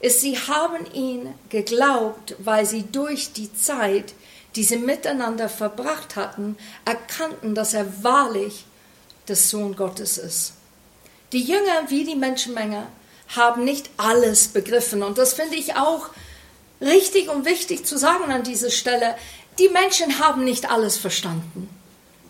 ist, 0.00 0.20
sie 0.20 0.36
haben 0.36 0.84
ihn 0.92 1.32
geglaubt, 1.48 2.36
weil 2.38 2.66
sie 2.66 2.82
durch 2.82 3.32
die 3.32 3.54
Zeit, 3.54 4.12
die 4.54 4.62
sie 4.62 4.76
miteinander 4.76 5.48
verbracht 5.48 6.16
hatten, 6.16 6.56
erkannten, 6.84 7.54
dass 7.54 7.72
er 7.72 8.04
wahrlich 8.04 8.66
der 9.28 9.36
Sohn 9.36 9.74
Gottes 9.74 10.18
ist. 10.18 10.52
Die 11.32 11.42
Jünger 11.42 11.88
wie 11.88 12.04
die 12.04 12.16
Menschenmenge 12.16 12.86
haben 13.36 13.64
nicht 13.64 13.90
alles 13.96 14.48
begriffen. 14.48 15.02
Und 15.02 15.18
das 15.18 15.34
finde 15.34 15.56
ich 15.56 15.76
auch 15.76 16.10
richtig 16.80 17.28
und 17.28 17.44
wichtig 17.44 17.86
zu 17.86 17.98
sagen 17.98 18.30
an 18.30 18.42
dieser 18.42 18.70
Stelle. 18.70 19.14
Die 19.58 19.68
Menschen 19.68 20.18
haben 20.18 20.44
nicht 20.44 20.70
alles 20.70 20.96
verstanden. 20.96 21.68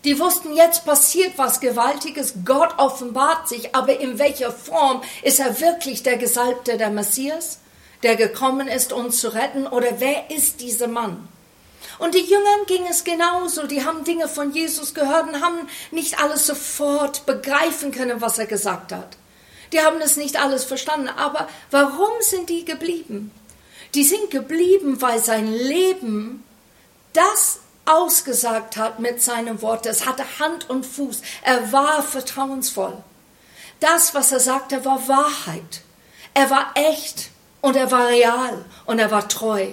Die 0.03 0.19
wussten, 0.19 0.55
jetzt 0.55 0.85
passiert 0.85 1.33
was 1.37 1.59
Gewaltiges, 1.59 2.35
Gott 2.45 2.77
offenbart 2.77 3.49
sich, 3.49 3.73
aber 3.73 3.99
in 3.99 4.19
welcher 4.19 4.51
Form 4.51 5.01
ist 5.23 5.39
er 5.39 5.59
wirklich 5.59 6.03
der 6.03 6.17
Gesalbte, 6.17 6.77
der 6.77 6.91
Messias, 6.91 7.57
der 8.03 8.15
gekommen 8.15 8.67
ist, 8.67 8.93
uns 8.93 9.17
zu 9.17 9.33
retten, 9.33 9.65
oder 9.65 9.99
wer 9.99 10.29
ist 10.29 10.61
dieser 10.61 10.87
Mann? 10.87 11.27
Und 11.97 12.13
die 12.13 12.19
Jüngern 12.19 12.65
ging 12.67 12.85
es 12.89 13.03
genauso. 13.03 13.67
Die 13.67 13.83
haben 13.83 14.03
Dinge 14.03 14.27
von 14.27 14.51
Jesus 14.51 14.93
gehört 14.93 15.27
und 15.27 15.41
haben 15.41 15.67
nicht 15.91 16.19
alles 16.21 16.45
sofort 16.45 17.25
begreifen 17.25 17.91
können, 17.91 18.21
was 18.21 18.37
er 18.37 18.45
gesagt 18.45 18.91
hat. 18.91 19.17
Die 19.75 19.81
haben 19.81 19.99
es 19.99 20.15
nicht 20.15 20.39
alles 20.39 20.63
verstanden. 20.63 21.09
Aber 21.09 21.49
warum 21.69 22.13
sind 22.21 22.49
die 22.49 22.63
geblieben? 22.63 23.31
Die 23.93 24.05
sind 24.05 24.31
geblieben, 24.31 25.01
weil 25.01 25.19
sein 25.19 25.51
Leben 25.51 26.45
das 27.11 27.59
ausgesagt 27.83 28.77
hat 28.77 29.01
mit 29.01 29.21
seinem 29.21 29.61
Wort. 29.61 29.85
Es 29.85 30.05
hatte 30.05 30.23
Hand 30.39 30.69
und 30.69 30.85
Fuß. 30.85 31.21
Er 31.43 31.73
war 31.73 32.01
vertrauensvoll. 32.01 32.95
Das, 33.81 34.15
was 34.15 34.31
er 34.31 34.39
sagte, 34.39 34.85
war 34.85 35.09
Wahrheit. 35.09 35.81
Er 36.33 36.49
war 36.49 36.71
echt 36.75 37.31
und 37.59 37.75
er 37.75 37.91
war 37.91 38.07
real 38.07 38.63
und 38.85 38.99
er 38.99 39.11
war 39.11 39.27
treu. 39.27 39.67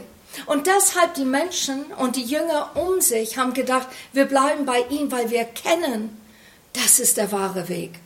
Und 0.46 0.66
deshalb 0.66 1.14
die 1.14 1.24
Menschen 1.24 1.84
und 1.92 2.16
die 2.16 2.24
Jünger 2.24 2.72
um 2.74 3.00
sich 3.00 3.38
haben 3.38 3.54
gedacht, 3.54 3.86
wir 4.12 4.24
bleiben 4.24 4.66
bei 4.66 4.80
ihm, 4.90 5.12
weil 5.12 5.30
wir 5.30 5.44
kennen, 5.44 6.20
das 6.72 6.98
ist 6.98 7.18
der 7.18 7.30
wahre 7.30 7.68
Weg. 7.68 8.00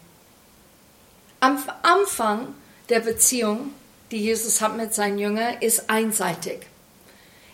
Am 1.40 1.62
Anfang 1.82 2.54
der 2.88 3.00
Beziehung, 3.00 3.72
die 4.10 4.18
Jesus 4.18 4.60
hat 4.60 4.76
mit 4.76 4.94
seinen 4.94 5.18
Jüngern, 5.18 5.56
ist 5.60 5.90
einseitig. 5.90 6.60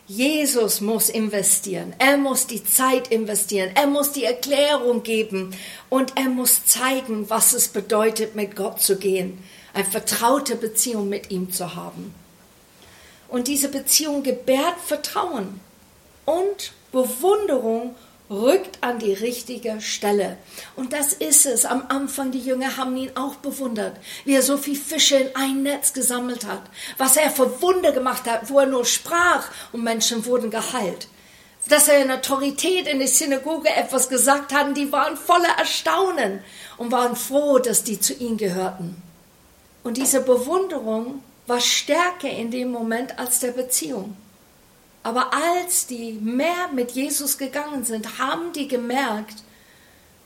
Jesus 0.06 0.80
muss 0.80 1.08
investieren, 1.08 1.94
er 1.98 2.16
muss 2.16 2.46
die 2.46 2.64
Zeit 2.64 3.08
investieren, 3.08 3.70
er 3.74 3.86
muss 3.86 4.12
die 4.12 4.24
Erklärung 4.24 5.02
geben 5.02 5.56
und 5.88 6.16
er 6.16 6.28
muss 6.28 6.66
zeigen, 6.66 7.30
was 7.30 7.52
es 7.52 7.68
bedeutet, 7.68 8.34
mit 8.34 8.54
Gott 8.56 8.80
zu 8.80 8.98
gehen, 8.98 9.42
eine 9.72 9.84
vertraute 9.84 10.56
Beziehung 10.56 11.08
mit 11.08 11.30
ihm 11.30 11.50
zu 11.50 11.76
haben. 11.76 12.14
Und 13.28 13.48
diese 13.48 13.68
Beziehung 13.68 14.22
gebärt 14.22 14.78
Vertrauen 14.84 15.60
und 16.26 16.72
Bewunderung 16.90 17.94
rückt 18.30 18.78
an 18.82 18.98
die 18.98 19.12
richtige 19.12 19.80
Stelle. 19.80 20.36
Und 20.76 20.92
das 20.92 21.12
ist 21.12 21.46
es. 21.46 21.64
Am 21.64 21.84
Anfang, 21.88 22.30
die 22.30 22.40
Jünger 22.40 22.76
haben 22.76 22.96
ihn 22.96 23.10
auch 23.14 23.36
bewundert, 23.36 23.96
wie 24.24 24.34
er 24.34 24.42
so 24.42 24.56
viel 24.56 24.76
Fische 24.76 25.16
in 25.16 25.36
ein 25.36 25.62
Netz 25.62 25.92
gesammelt 25.92 26.46
hat, 26.46 26.62
was 26.98 27.16
er 27.16 27.30
für 27.30 27.60
Wunder 27.60 27.92
gemacht 27.92 28.24
hat, 28.26 28.48
wo 28.50 28.60
er 28.60 28.66
nur 28.66 28.84
sprach 28.84 29.48
und 29.72 29.84
Menschen 29.84 30.24
wurden 30.24 30.50
geheilt. 30.50 31.08
Dass 31.68 31.88
er 31.88 32.02
in 32.02 32.10
Autorität 32.10 32.88
in 32.88 32.98
der 32.98 33.08
Synagoge 33.08 33.68
etwas 33.68 34.08
gesagt 34.08 34.52
hat, 34.52 34.76
die 34.76 34.90
waren 34.90 35.16
voller 35.16 35.58
Erstaunen 35.58 36.40
und 36.76 36.90
waren 36.90 37.14
froh, 37.14 37.58
dass 37.58 37.84
die 37.84 38.00
zu 38.00 38.14
ihm 38.14 38.36
gehörten. 38.36 39.00
Und 39.84 39.96
diese 39.96 40.20
Bewunderung 40.20 41.22
war 41.46 41.60
stärker 41.60 42.30
in 42.30 42.50
dem 42.50 42.70
Moment 42.70 43.18
als 43.18 43.40
der 43.40 43.52
Beziehung. 43.52 44.16
Aber 45.02 45.32
als 45.32 45.86
die 45.86 46.12
mehr 46.12 46.68
mit 46.72 46.92
Jesus 46.92 47.38
gegangen 47.38 47.84
sind, 47.84 48.18
haben 48.18 48.52
die 48.52 48.68
gemerkt, 48.68 49.42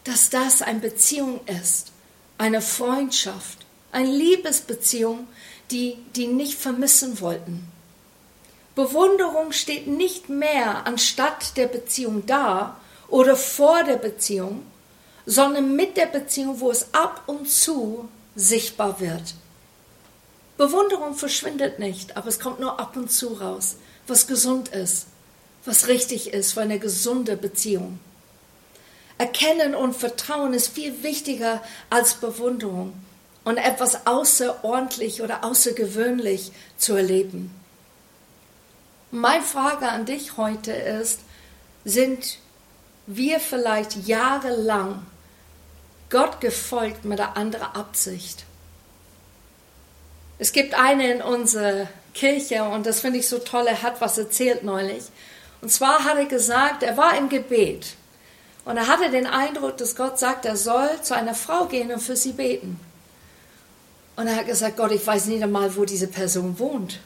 dass 0.05 0.31
das 0.31 0.63
eine 0.63 0.81
Beziehung 0.81 1.41
ist, 1.47 1.93
eine 2.39 2.61
Freundschaft, 2.61 3.59
eine 3.91 4.11
Liebesbeziehung, 4.11 5.27
die 5.71 5.97
die 6.15 6.27
nicht 6.27 6.59
vermissen 6.59 7.21
wollten. 7.21 7.67
Bewunderung 8.75 9.53
steht 9.53 9.87
nicht 9.87 10.29
mehr 10.29 10.87
anstatt 10.87 11.57
der 11.57 11.67
Beziehung 11.67 12.27
da 12.27 12.77
oder 13.09 13.35
vor 13.35 13.83
der 13.85 13.97
Beziehung, 13.97 14.67
sondern 15.25 15.75
mit 15.75 15.97
der 15.97 16.07
Beziehung, 16.07 16.61
wo 16.61 16.71
es 16.71 16.93
ab 16.93 17.23
und 17.27 17.51
zu 17.51 18.09
sichtbar 18.35 19.01
wird. 19.01 19.35
Bewunderung 20.59 21.15
verschwindet 21.15 21.79
nicht, 21.79 22.17
aber 22.17 22.29
es 22.29 22.39
kommt 22.39 22.61
nur 22.61 22.79
ab 22.79 22.97
und 22.97 23.11
zu 23.11 23.29
raus 23.29 23.77
was 24.07 24.27
gesund 24.27 24.69
ist, 24.69 25.07
was 25.65 25.89
richtig 25.89 26.33
ist 26.33 26.53
für 26.53 26.63
eine 26.63 26.79
gesunde 26.79 27.37
Beziehung. 27.37 27.99
Erkennen 29.19 29.75
und 29.75 29.97
Vertrauen 29.97 30.53
ist 30.53 30.69
viel 30.69 31.03
wichtiger 31.03 31.63
als 31.89 32.15
Bewunderung 32.15 32.93
und 33.45 33.57
etwas 33.57 34.07
außerordentlich 34.07 35.23
oder 35.23 35.45
außergewöhnlich 35.45 36.53
zu 36.77 36.95
erleben. 36.95 37.51
Meine 39.11 39.43
Frage 39.43 39.89
an 39.89 40.05
dich 40.05 40.37
heute 40.37 40.73
ist, 40.73 41.21
sind 41.85 42.39
wir 43.07 43.41
vielleicht 43.41 44.07
jahrelang 44.07 45.07
Gott 46.11 46.41
gefolgt 46.41 47.05
mit 47.05 47.21
einer 47.21 47.37
anderen 47.37 47.75
Absicht? 47.75 48.45
Es 50.39 50.53
gibt 50.53 50.75
eine 50.75 51.11
in 51.11 51.23
unserer 51.23 51.89
Kirche 52.17 52.65
und 52.65 52.87
das 52.87 53.01
finde 53.01 53.19
ich 53.19 53.29
so 53.29 53.39
toll, 53.39 53.67
er 53.67 53.83
hat 53.83 54.01
was 54.01 54.19
erzählt 54.19 54.65
neulich. 54.65 55.05
Und 55.61 55.71
zwar 55.71 56.05
hat 56.05 56.17
er 56.17 56.25
gesagt, 56.25 56.83
er 56.83 56.97
war 56.97 57.17
im 57.17 57.29
Gebet 57.29 57.95
und 58.65 58.77
er 58.77 58.89
hatte 58.89 59.11
den 59.11 59.27
Eindruck, 59.27 59.77
dass 59.77 59.95
Gott 59.95 60.19
sagt, 60.19 60.45
er 60.45 60.57
soll 60.57 60.89
zu 61.03 61.15
einer 61.15 61.35
Frau 61.35 61.67
gehen 61.67 61.93
und 61.93 62.01
für 62.01 62.17
sie 62.17 62.33
beten. 62.33 62.81
Und 64.17 64.27
er 64.27 64.37
hat 64.37 64.47
gesagt, 64.47 64.77
Gott, 64.77 64.93
ich 64.93 65.07
weiß 65.07 65.27
nicht 65.27 65.43
einmal, 65.43 65.77
wo 65.77 65.85
diese 65.85 66.09
Person 66.09 66.59
wohnt. 66.59 67.01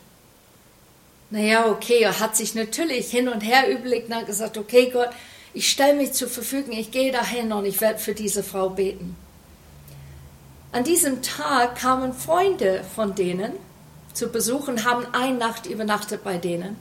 Naja, 1.31 1.67
okay, 1.67 2.01
er 2.03 2.19
hat 2.19 2.37
sich 2.37 2.55
natürlich 2.55 3.11
hin 3.11 3.29
und 3.29 3.41
her 3.41 3.69
überlegt 3.69 4.09
und 4.09 4.17
hat 4.17 4.27
gesagt, 4.27 4.57
okay, 4.57 4.91
Gott, 4.91 5.11
ich 5.53 5.69
stelle 5.69 5.95
mich 5.95 6.13
zur 6.13 6.29
Verfügung, 6.29 6.73
ich 6.73 6.93
gehe 6.93 7.13
dahin 7.13 7.53
und 7.53 7.65
ich 7.65 7.81
werde 7.81 7.99
für 7.99 8.15
diese 8.15 8.43
Frau 8.43 8.71
beten. 8.71 9.17
An 10.73 10.85
diesem 10.85 11.21
Tag 11.23 11.77
kamen 11.77 12.13
Freunde 12.13 12.85
von 12.95 13.15
denen 13.15 13.53
zu 14.15 14.29
besuchen, 14.29 14.85
haben 14.85 15.07
eine 15.13 15.37
Nacht 15.37 15.67
übernachtet 15.67 16.25
bei 16.25 16.39
denen. 16.39 16.77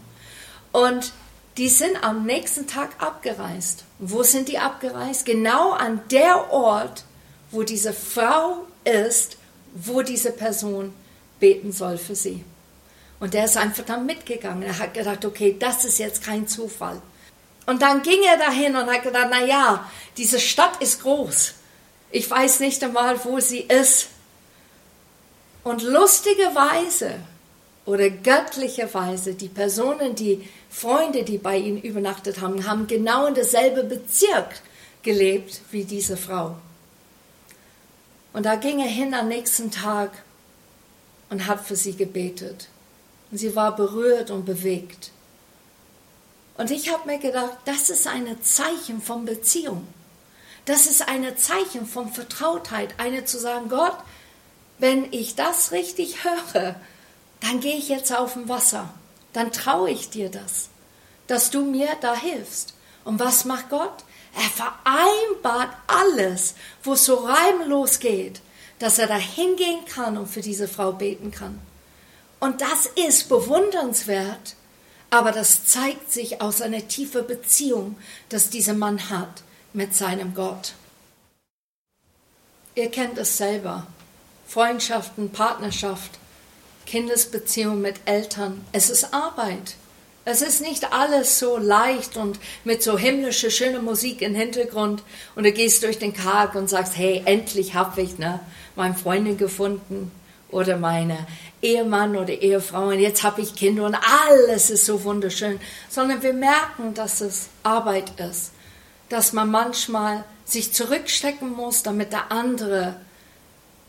Und 0.71 1.13
die 1.57 1.69
sind 1.69 2.03
am 2.03 2.25
nächsten 2.25 2.67
Tag 2.67 3.01
abgereist. 3.01 3.83
Wo 3.99 4.23
sind 4.23 4.47
die 4.47 4.59
abgereist? 4.59 5.25
Genau 5.25 5.71
an 5.71 6.01
der 6.09 6.51
Ort, 6.51 7.03
wo 7.51 7.63
diese 7.63 7.93
Frau 7.93 8.65
ist, 8.85 9.37
wo 9.73 10.01
diese 10.01 10.31
Person 10.31 10.93
beten 11.39 11.71
soll 11.71 11.97
für 11.97 12.15
sie. 12.15 12.43
Und 13.19 13.33
der 13.33 13.45
ist 13.45 13.57
einfach 13.57 13.83
dann 13.83 14.05
mitgegangen. 14.05 14.63
Er 14.63 14.79
hat 14.79 14.93
gedacht, 14.93 15.25
okay, 15.25 15.55
das 15.59 15.83
ist 15.83 15.99
jetzt 15.99 16.23
kein 16.23 16.47
Zufall. 16.47 17.01
Und 17.65 17.81
dann 17.81 18.01
ging 18.01 18.23
er 18.23 18.37
dahin 18.37 18.75
und 18.75 18.89
hat 18.89 19.03
gedacht, 19.03 19.27
na 19.29 19.43
ja, 19.43 19.89
diese 20.17 20.39
Stadt 20.39 20.81
ist 20.81 21.01
groß. 21.03 21.53
Ich 22.11 22.29
weiß 22.29 22.61
nicht 22.61 22.83
einmal, 22.83 23.23
wo 23.25 23.39
sie 23.39 23.59
ist. 23.59 24.07
Und 25.69 25.83
lustigerweise 25.83 27.19
oder 27.85 28.09
göttlicherweise 28.09 29.35
die 29.35 29.49
Personen, 29.49 30.15
die 30.15 30.49
Freunde, 30.67 31.21
die 31.21 31.37
bei 31.37 31.57
ihnen 31.57 31.79
übernachtet 31.79 32.41
haben, 32.41 32.65
haben 32.65 32.87
genau 32.87 33.27
in 33.27 33.35
derselben 33.35 33.87
Bezirk 33.87 34.63
gelebt 35.03 35.61
wie 35.69 35.83
diese 35.83 36.17
Frau. 36.17 36.55
Und 38.33 38.47
da 38.47 38.55
ging 38.55 38.79
er 38.79 38.87
hin 38.87 39.13
am 39.13 39.27
nächsten 39.27 39.69
Tag 39.69 40.09
und 41.29 41.45
hat 41.45 41.63
für 41.63 41.75
sie 41.75 41.95
gebetet. 41.95 42.67
Und 43.29 43.37
sie 43.37 43.55
war 43.55 43.75
berührt 43.75 44.31
und 44.31 44.45
bewegt. 44.45 45.11
Und 46.57 46.71
ich 46.71 46.91
habe 46.91 47.05
mir 47.05 47.19
gedacht, 47.19 47.59
das 47.65 47.91
ist 47.91 48.07
ein 48.07 48.25
Zeichen 48.41 49.03
von 49.03 49.23
Beziehung. 49.23 49.87
Das 50.65 50.87
ist 50.87 51.07
ein 51.07 51.37
Zeichen 51.37 51.85
von 51.85 52.11
Vertrautheit, 52.11 52.95
eine 52.97 53.25
zu 53.25 53.37
sagen, 53.37 53.69
Gott, 53.69 53.97
wenn 54.79 55.11
ich 55.11 55.35
das 55.35 55.71
richtig 55.71 56.23
höre, 56.23 56.75
dann 57.41 57.59
gehe 57.59 57.75
ich 57.75 57.89
jetzt 57.89 58.15
auf 58.15 58.33
dem 58.33 58.49
Wasser. 58.49 58.89
Dann 59.33 59.51
traue 59.51 59.91
ich 59.91 60.09
dir 60.09 60.29
das, 60.29 60.69
dass 61.27 61.51
du 61.51 61.63
mir 61.63 61.89
da 62.01 62.15
hilfst. 62.15 62.73
Und 63.03 63.19
was 63.19 63.45
macht 63.45 63.69
Gott? 63.69 64.03
Er 64.35 64.49
vereinbart 64.49 65.75
alles, 65.87 66.55
wo 66.83 66.93
es 66.93 67.05
so 67.05 67.15
reimlos 67.15 67.99
geht, 67.99 68.41
dass 68.79 68.99
er 68.99 69.07
da 69.07 69.17
hingehen 69.17 69.85
kann 69.85 70.17
und 70.17 70.27
für 70.27 70.41
diese 70.41 70.67
Frau 70.67 70.93
beten 70.93 71.31
kann. 71.31 71.59
Und 72.39 72.61
das 72.61 72.85
ist 72.85 73.27
bewundernswert, 73.27 74.55
aber 75.09 75.31
das 75.31 75.65
zeigt 75.65 76.11
sich 76.11 76.41
aus 76.41 76.61
einer 76.61 76.87
tiefen 76.87 77.27
Beziehung, 77.27 77.97
dass 78.29 78.49
dieser 78.49 78.73
Mann 78.73 79.09
hat 79.09 79.43
mit 79.73 79.95
seinem 79.95 80.33
Gott. 80.33 80.73
Ihr 82.75 82.89
kennt 82.89 83.17
es 83.17 83.37
selber. 83.37 83.87
Freundschaften, 84.49 85.29
Partnerschaft, 85.29 86.17
Kindesbeziehung 86.87 87.81
mit 87.81 87.97
Eltern. 88.05 88.65
Es 88.71 88.89
ist 88.89 89.13
Arbeit. 89.13 89.75
Es 90.25 90.41
ist 90.41 90.61
nicht 90.61 90.91
alles 90.91 91.37
so 91.37 91.57
leicht 91.57 92.17
und 92.17 92.39
mit 92.63 92.81
so 92.81 92.97
himmlischer, 92.97 93.51
schöner 93.51 93.79
Musik 93.79 94.23
im 94.23 94.33
Hintergrund 94.33 95.03
und 95.35 95.43
du 95.43 95.51
gehst 95.51 95.83
durch 95.83 95.99
den 95.99 96.15
Tag 96.15 96.55
und 96.55 96.67
sagst, 96.67 96.97
hey, 96.97 97.21
endlich 97.25 97.75
habe 97.75 98.01
ich 98.01 98.17
ne, 98.17 98.39
meine 98.75 98.95
Freundin 98.95 99.37
gefunden 99.37 100.11
oder 100.49 100.77
meine 100.77 101.27
Ehemann 101.61 102.17
oder 102.17 102.33
Ehefrau 102.33 102.87
und 102.87 102.99
jetzt 102.99 103.21
habe 103.21 103.41
ich 103.41 103.53
Kinder 103.53 103.85
und 103.85 103.95
alles 104.27 104.71
ist 104.71 104.85
so 104.85 105.03
wunderschön, 105.03 105.59
sondern 105.89 106.23
wir 106.23 106.33
merken, 106.33 106.95
dass 106.95 107.21
es 107.21 107.49
Arbeit 107.61 108.19
ist, 108.19 108.51
dass 109.09 109.31
man 109.31 109.51
manchmal 109.51 110.23
sich 110.43 110.73
zurückstecken 110.73 111.51
muss, 111.51 111.83
damit 111.83 112.13
der 112.13 112.31
andere 112.31 112.95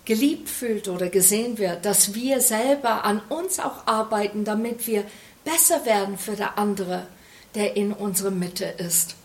geliebt 0.04 0.48
fühlt 0.48 0.88
oder 0.88 1.08
gesehen 1.08 1.58
wird, 1.58 1.84
dass 1.84 2.14
wir 2.14 2.40
selber 2.40 3.04
an 3.04 3.20
uns 3.28 3.58
auch 3.58 3.86
arbeiten, 3.86 4.44
damit 4.44 4.86
wir 4.86 5.04
besser 5.44 5.84
werden 5.84 6.18
für 6.18 6.36
der 6.36 6.58
andere, 6.58 7.06
der 7.54 7.76
in 7.76 7.92
unserer 7.92 8.30
Mitte 8.30 8.64
ist. 8.64 9.16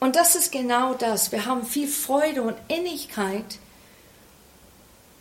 Und 0.00 0.16
das 0.16 0.34
ist 0.36 0.52
genau 0.52 0.94
das. 0.94 1.32
Wir 1.32 1.44
haben 1.44 1.66
viel 1.66 1.88
Freude 1.88 2.42
und 2.42 2.56
Innigkeit, 2.68 3.58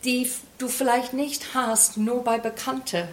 die 0.03 0.29
du 0.57 0.67
vielleicht 0.67 1.13
nicht 1.13 1.53
hast, 1.53 1.97
nur 1.97 2.23
bei 2.23 2.37
Bekannte, 2.37 3.07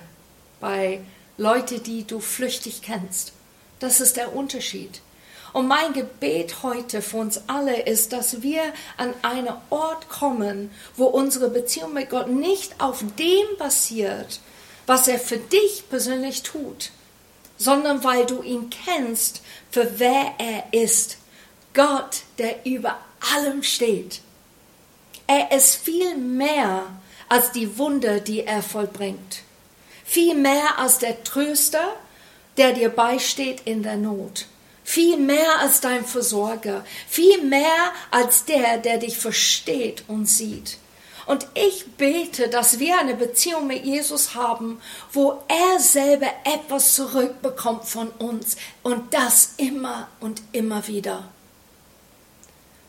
bei 0.61 1.01
Leute, 1.39 1.81
die 1.81 2.07
du 2.07 2.21
flüchtig 2.21 2.83
kennst. 2.83 3.33
Das 3.81 4.01
ist 4.01 4.17
der 4.17 4.37
Unterschied. 4.37 5.01
Und 5.55 5.69
mein 5.69 5.93
Gebet 5.93 6.65
heute 6.65 7.01
für 7.01 7.19
uns 7.19 7.43
alle 7.47 7.83
ist, 7.83 8.13
dass 8.13 8.43
wir 8.43 8.61
an 8.97 9.15
einen 9.23 9.55
Ort 9.71 10.09
kommen, 10.09 10.73
wo 10.97 11.05
unsere 11.05 11.49
Beziehung 11.49 11.93
mit 11.93 12.11
Gott 12.11 12.29
nicht 12.29 12.81
auf 12.81 13.05
dem 13.17 13.57
basiert, 13.57 14.41
was 14.87 15.07
er 15.07 15.21
für 15.21 15.37
dich 15.37 15.85
persönlich 15.89 16.43
tut, 16.43 16.91
sondern 17.57 18.03
weil 18.03 18.27
du 18.27 18.43
ihn 18.43 18.69
kennst, 18.69 19.43
für 19.71 20.01
wer 20.01 20.35
er 20.39 20.65
ist. 20.73 21.19
Gott, 21.73 22.23
der 22.39 22.67
über 22.67 22.99
allem 23.37 23.63
steht. 23.63 24.23
Er 25.29 25.53
ist 25.53 25.77
viel 25.77 26.17
mehr 26.17 26.83
als 27.29 27.53
die 27.53 27.79
Wunder, 27.79 28.19
die 28.19 28.45
er 28.45 28.61
vollbringt. 28.61 29.43
Viel 30.05 30.35
mehr 30.35 30.81
als 30.81 30.99
der 30.99 31.23
Tröster, 31.23 31.95
der 32.57 32.73
dir 32.73 32.89
beisteht 32.89 33.63
in 33.65 33.85
der 33.85 33.97
Not. 33.97 34.47
Viel 34.85 35.17
mehr 35.17 35.61
als 35.61 35.81
dein 35.81 36.05
Versorger. 36.05 36.85
Viel 37.09 37.43
mehr 37.43 37.93
als 38.11 38.45
der, 38.45 38.79
der 38.79 38.99
dich 38.99 39.17
versteht 39.17 40.05
und 40.07 40.27
sieht. 40.29 40.77
Und 41.27 41.47
ich 41.55 41.87
bete, 41.97 42.49
dass 42.49 42.79
wir 42.79 42.99
eine 42.99 43.15
Beziehung 43.15 43.67
mit 43.67 43.85
Jesus 43.85 44.35
haben, 44.35 44.81
wo 45.11 45.41
er 45.49 45.81
selber 45.81 46.29
etwas 46.45 46.95
zurückbekommt 46.95 47.87
von 47.87 48.09
uns 48.11 48.57
und 48.83 49.15
das 49.15 49.55
immer 49.57 50.09
und 50.21 50.43
immer 50.53 50.87
wieder. 50.87 51.25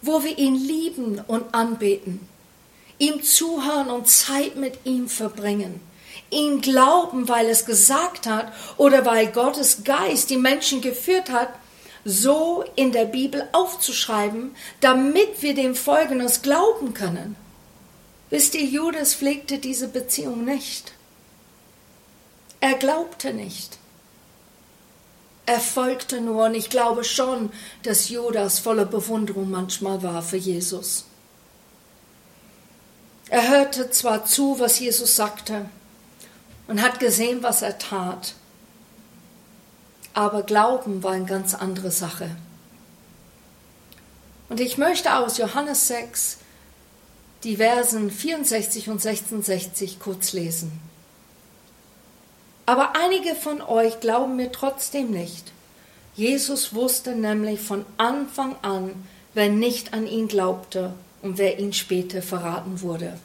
Wo 0.01 0.21
wir 0.23 0.37
ihn 0.37 0.55
lieben 0.55 1.21
und 1.27 1.55
anbeten, 1.55 2.27
ihm 2.99 3.23
zuhören 3.23 3.89
und 3.89 4.09
Zeit 4.09 4.57
mit 4.57 4.79
ihm 4.83 5.07
verbringen, 5.07 5.79
ihn 6.29 6.59
glauben, 6.59 7.29
weil 7.29 7.47
es 7.47 7.65
gesagt 7.65 8.27
hat 8.27 8.51
oder 8.75 9.05
weil 9.05 9.27
Gottes 9.27 9.85
Geist 9.85 10.29
die 10.29 10.37
Menschen 10.37 10.81
geführt 10.81 11.29
hat, 11.29 11.49
so 12.05 12.63
in 12.75 12.91
der 12.91 13.05
Bibel 13.05 13.49
aufzuschreiben, 13.51 14.55
damit 14.79 15.41
wir 15.41 15.55
dem 15.55 15.75
Folgendes 15.75 16.43
glauben 16.43 16.93
können. 16.93 17.35
Wisst 18.29 18.53
ihr, 18.53 18.63
Judas 18.63 19.15
pflegte 19.15 19.57
diese 19.57 19.87
Beziehung 19.87 20.45
nicht. 20.45 20.93
Er 22.61 22.75
glaubte 22.75 23.33
nicht. 23.33 23.77
Er 25.47 25.59
folgte 25.59 26.21
nur 26.21 26.45
und 26.45 26.55
ich 26.55 26.69
glaube 26.69 27.03
schon, 27.03 27.51
dass 27.83 28.09
Judas 28.09 28.59
voller 28.59 28.85
Bewunderung 28.85 29.49
manchmal 29.51 30.01
war 30.01 30.21
für 30.21 30.37
Jesus. 30.37 31.05
Er 33.29 33.49
hörte 33.49 33.89
zwar 33.91 34.25
zu, 34.25 34.59
was 34.59 34.79
Jesus 34.79 35.15
sagte 35.15 35.69
und 36.67 36.81
hat 36.81 36.99
gesehen, 36.99 37.43
was 37.43 37.61
er 37.61 37.77
tat, 37.77 38.35
aber 40.15 40.43
Glauben 40.43 41.03
war 41.03 41.11
eine 41.11 41.25
ganz 41.25 41.53
andere 41.53 41.91
Sache. 41.91 42.31
Und 44.47 44.59
ich 44.59 44.77
möchte 44.77 45.13
aus 45.15 45.37
Johannes 45.37 45.87
6 45.87 46.37
die 47.43 47.57
Versen 47.57 48.09
64 48.09 48.89
und 48.89 49.01
66 49.01 49.99
kurz 49.99 50.33
lesen. 50.33 50.71
Aber 52.65 52.93
einige 52.95 53.35
von 53.35 53.61
euch 53.61 53.99
glauben 53.99 54.37
mir 54.37 54.51
trotzdem 54.51 55.11
nicht. 55.11 55.51
Jesus 56.15 56.73
wusste 56.73 57.11
nämlich 57.11 57.59
von 57.59 57.85
Anfang 57.97 58.55
an, 58.61 58.91
wer 59.33 59.49
nicht 59.49 59.93
an 59.93 60.07
ihn 60.07 60.29
glaubte 60.29 60.93
und 61.21 61.37
wer 61.37 61.59
ihn 61.59 61.73
später 61.73 62.21
verraten 62.21 62.81
wurde. 62.81 63.19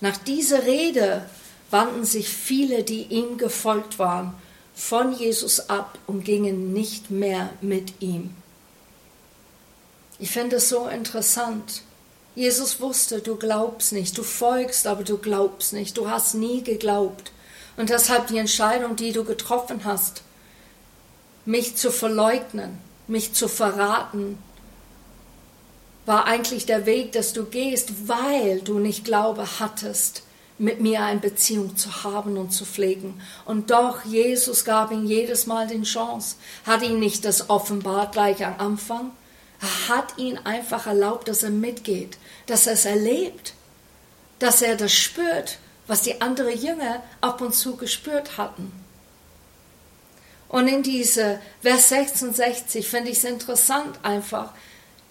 Nach 0.00 0.16
dieser 0.16 0.64
Rede 0.64 1.26
wandten 1.70 2.04
sich 2.04 2.28
viele, 2.28 2.84
die 2.84 3.02
ihm 3.02 3.38
gefolgt 3.38 3.98
waren, 3.98 4.34
von 4.80 5.12
Jesus 5.12 5.68
ab 5.68 5.98
und 6.06 6.24
gingen 6.24 6.72
nicht 6.72 7.10
mehr 7.10 7.50
mit 7.60 8.00
ihm. 8.00 8.34
Ich 10.18 10.30
finde 10.30 10.56
es 10.56 10.70
so 10.70 10.88
interessant. 10.88 11.82
Jesus 12.34 12.80
wusste, 12.80 13.20
du 13.20 13.36
glaubst 13.36 13.92
nicht, 13.92 14.16
du 14.16 14.22
folgst, 14.22 14.86
aber 14.86 15.04
du 15.04 15.18
glaubst 15.18 15.74
nicht, 15.74 15.98
du 15.98 16.08
hast 16.08 16.34
nie 16.34 16.62
geglaubt. 16.62 17.30
Und 17.76 17.90
deshalb 17.90 18.28
die 18.28 18.38
Entscheidung, 18.38 18.96
die 18.96 19.12
du 19.12 19.22
getroffen 19.24 19.84
hast, 19.84 20.22
mich 21.44 21.76
zu 21.76 21.92
verleugnen, 21.92 22.78
mich 23.06 23.34
zu 23.34 23.48
verraten, 23.48 24.38
war 26.06 26.24
eigentlich 26.24 26.64
der 26.64 26.86
Weg, 26.86 27.12
dass 27.12 27.34
du 27.34 27.44
gehst, 27.44 28.08
weil 28.08 28.62
du 28.62 28.78
nicht 28.78 29.04
Glaube 29.04 29.46
hattest, 29.60 30.22
mit 30.60 30.80
mir 30.80 31.02
eine 31.02 31.20
Beziehung 31.20 31.76
zu 31.76 32.04
haben 32.04 32.36
und 32.36 32.50
zu 32.50 32.66
pflegen. 32.66 33.20
Und 33.46 33.70
doch, 33.70 34.04
Jesus 34.04 34.64
gab 34.64 34.92
ihm 34.92 35.06
jedes 35.06 35.46
Mal 35.46 35.66
die 35.66 35.82
Chance, 35.82 36.36
hat 36.66 36.82
ihn 36.82 37.00
nicht 37.00 37.24
das 37.24 37.48
offenbart 37.48 38.12
gleich 38.12 38.44
am 38.44 38.54
Anfang, 38.58 39.10
er 39.60 39.88
hat 39.88 40.18
ihn 40.18 40.38
einfach 40.38 40.86
erlaubt, 40.86 41.28
dass 41.28 41.42
er 41.42 41.50
mitgeht, 41.50 42.18
dass 42.46 42.66
er 42.66 42.74
es 42.74 42.84
erlebt, 42.84 43.54
dass 44.38 44.62
er 44.62 44.76
das 44.76 44.92
spürt, 44.92 45.58
was 45.86 46.02
die 46.02 46.20
anderen 46.20 46.58
Jünger 46.58 47.02
ab 47.20 47.40
und 47.40 47.54
zu 47.54 47.76
gespürt 47.76 48.36
hatten. 48.36 48.70
Und 50.48 50.68
in 50.68 50.82
diese 50.82 51.40
Vers 51.62 51.88
66 51.88 52.86
finde 52.86 53.10
ich 53.10 53.18
es 53.18 53.24
interessant 53.24 53.98
einfach, 54.02 54.52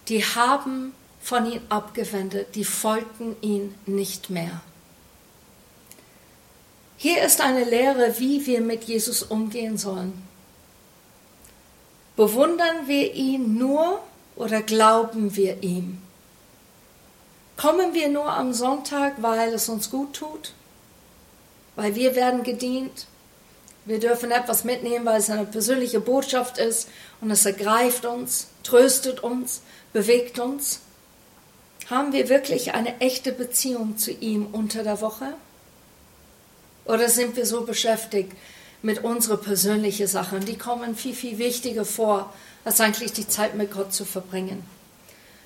die 0.09 0.23
haben 0.23 0.93
von 1.21 1.51
ihm 1.51 1.61
abgewendet, 1.69 2.55
die 2.55 2.65
folgten 2.65 3.35
ihm 3.41 3.73
nicht 3.85 4.29
mehr. 4.29 4.61
Hier 7.01 7.23
ist 7.23 7.39
eine 7.39 7.63
Lehre, 7.63 8.19
wie 8.19 8.45
wir 8.45 8.59
mit 8.59 8.83
Jesus 8.83 9.23
umgehen 9.23 9.77
sollen. 9.77 10.21
Bewundern 12.17 12.87
wir 12.87 13.13
ihn 13.13 13.57
nur 13.57 14.01
oder 14.35 14.61
glauben 14.61 15.33
wir 15.37 15.63
ihm? 15.63 16.01
Kommen 17.55 17.93
wir 17.93 18.09
nur 18.09 18.29
am 18.29 18.51
Sonntag, 18.51 19.13
weil 19.21 19.53
es 19.53 19.69
uns 19.69 19.89
gut 19.89 20.13
tut? 20.13 20.51
Weil 21.77 21.95
wir 21.95 22.17
werden 22.17 22.43
gedient? 22.43 23.07
Wir 23.85 24.01
dürfen 24.01 24.31
etwas 24.31 24.65
mitnehmen, 24.65 25.05
weil 25.05 25.21
es 25.21 25.29
eine 25.29 25.45
persönliche 25.45 26.01
Botschaft 26.01 26.57
ist 26.57 26.89
und 27.21 27.31
es 27.31 27.45
ergreift 27.45 28.03
uns, 28.03 28.47
tröstet 28.63 29.21
uns, 29.21 29.61
bewegt 29.93 30.37
uns. 30.37 30.81
Haben 31.89 32.11
wir 32.11 32.27
wirklich 32.27 32.73
eine 32.73 32.99
echte 32.99 33.31
Beziehung 33.31 33.97
zu 33.97 34.11
ihm 34.11 34.47
unter 34.51 34.83
der 34.83 34.99
Woche? 34.99 35.35
Oder 36.85 37.09
sind 37.09 37.35
wir 37.35 37.45
so 37.45 37.61
beschäftigt 37.61 38.33
mit 38.81 39.03
unserer 39.03 39.37
persönlichen 39.37 40.07
Sache. 40.07 40.35
Und 40.35 40.47
die 40.47 40.57
kommen 40.57 40.95
viel, 40.95 41.13
viel 41.13 41.37
wichtiger 41.37 41.85
vor, 41.85 42.33
als 42.65 42.79
eigentlich 42.81 43.13
die 43.13 43.27
Zeit 43.27 43.55
mit 43.55 43.71
Gott 43.71 43.93
zu 43.93 44.05
verbringen. 44.05 44.63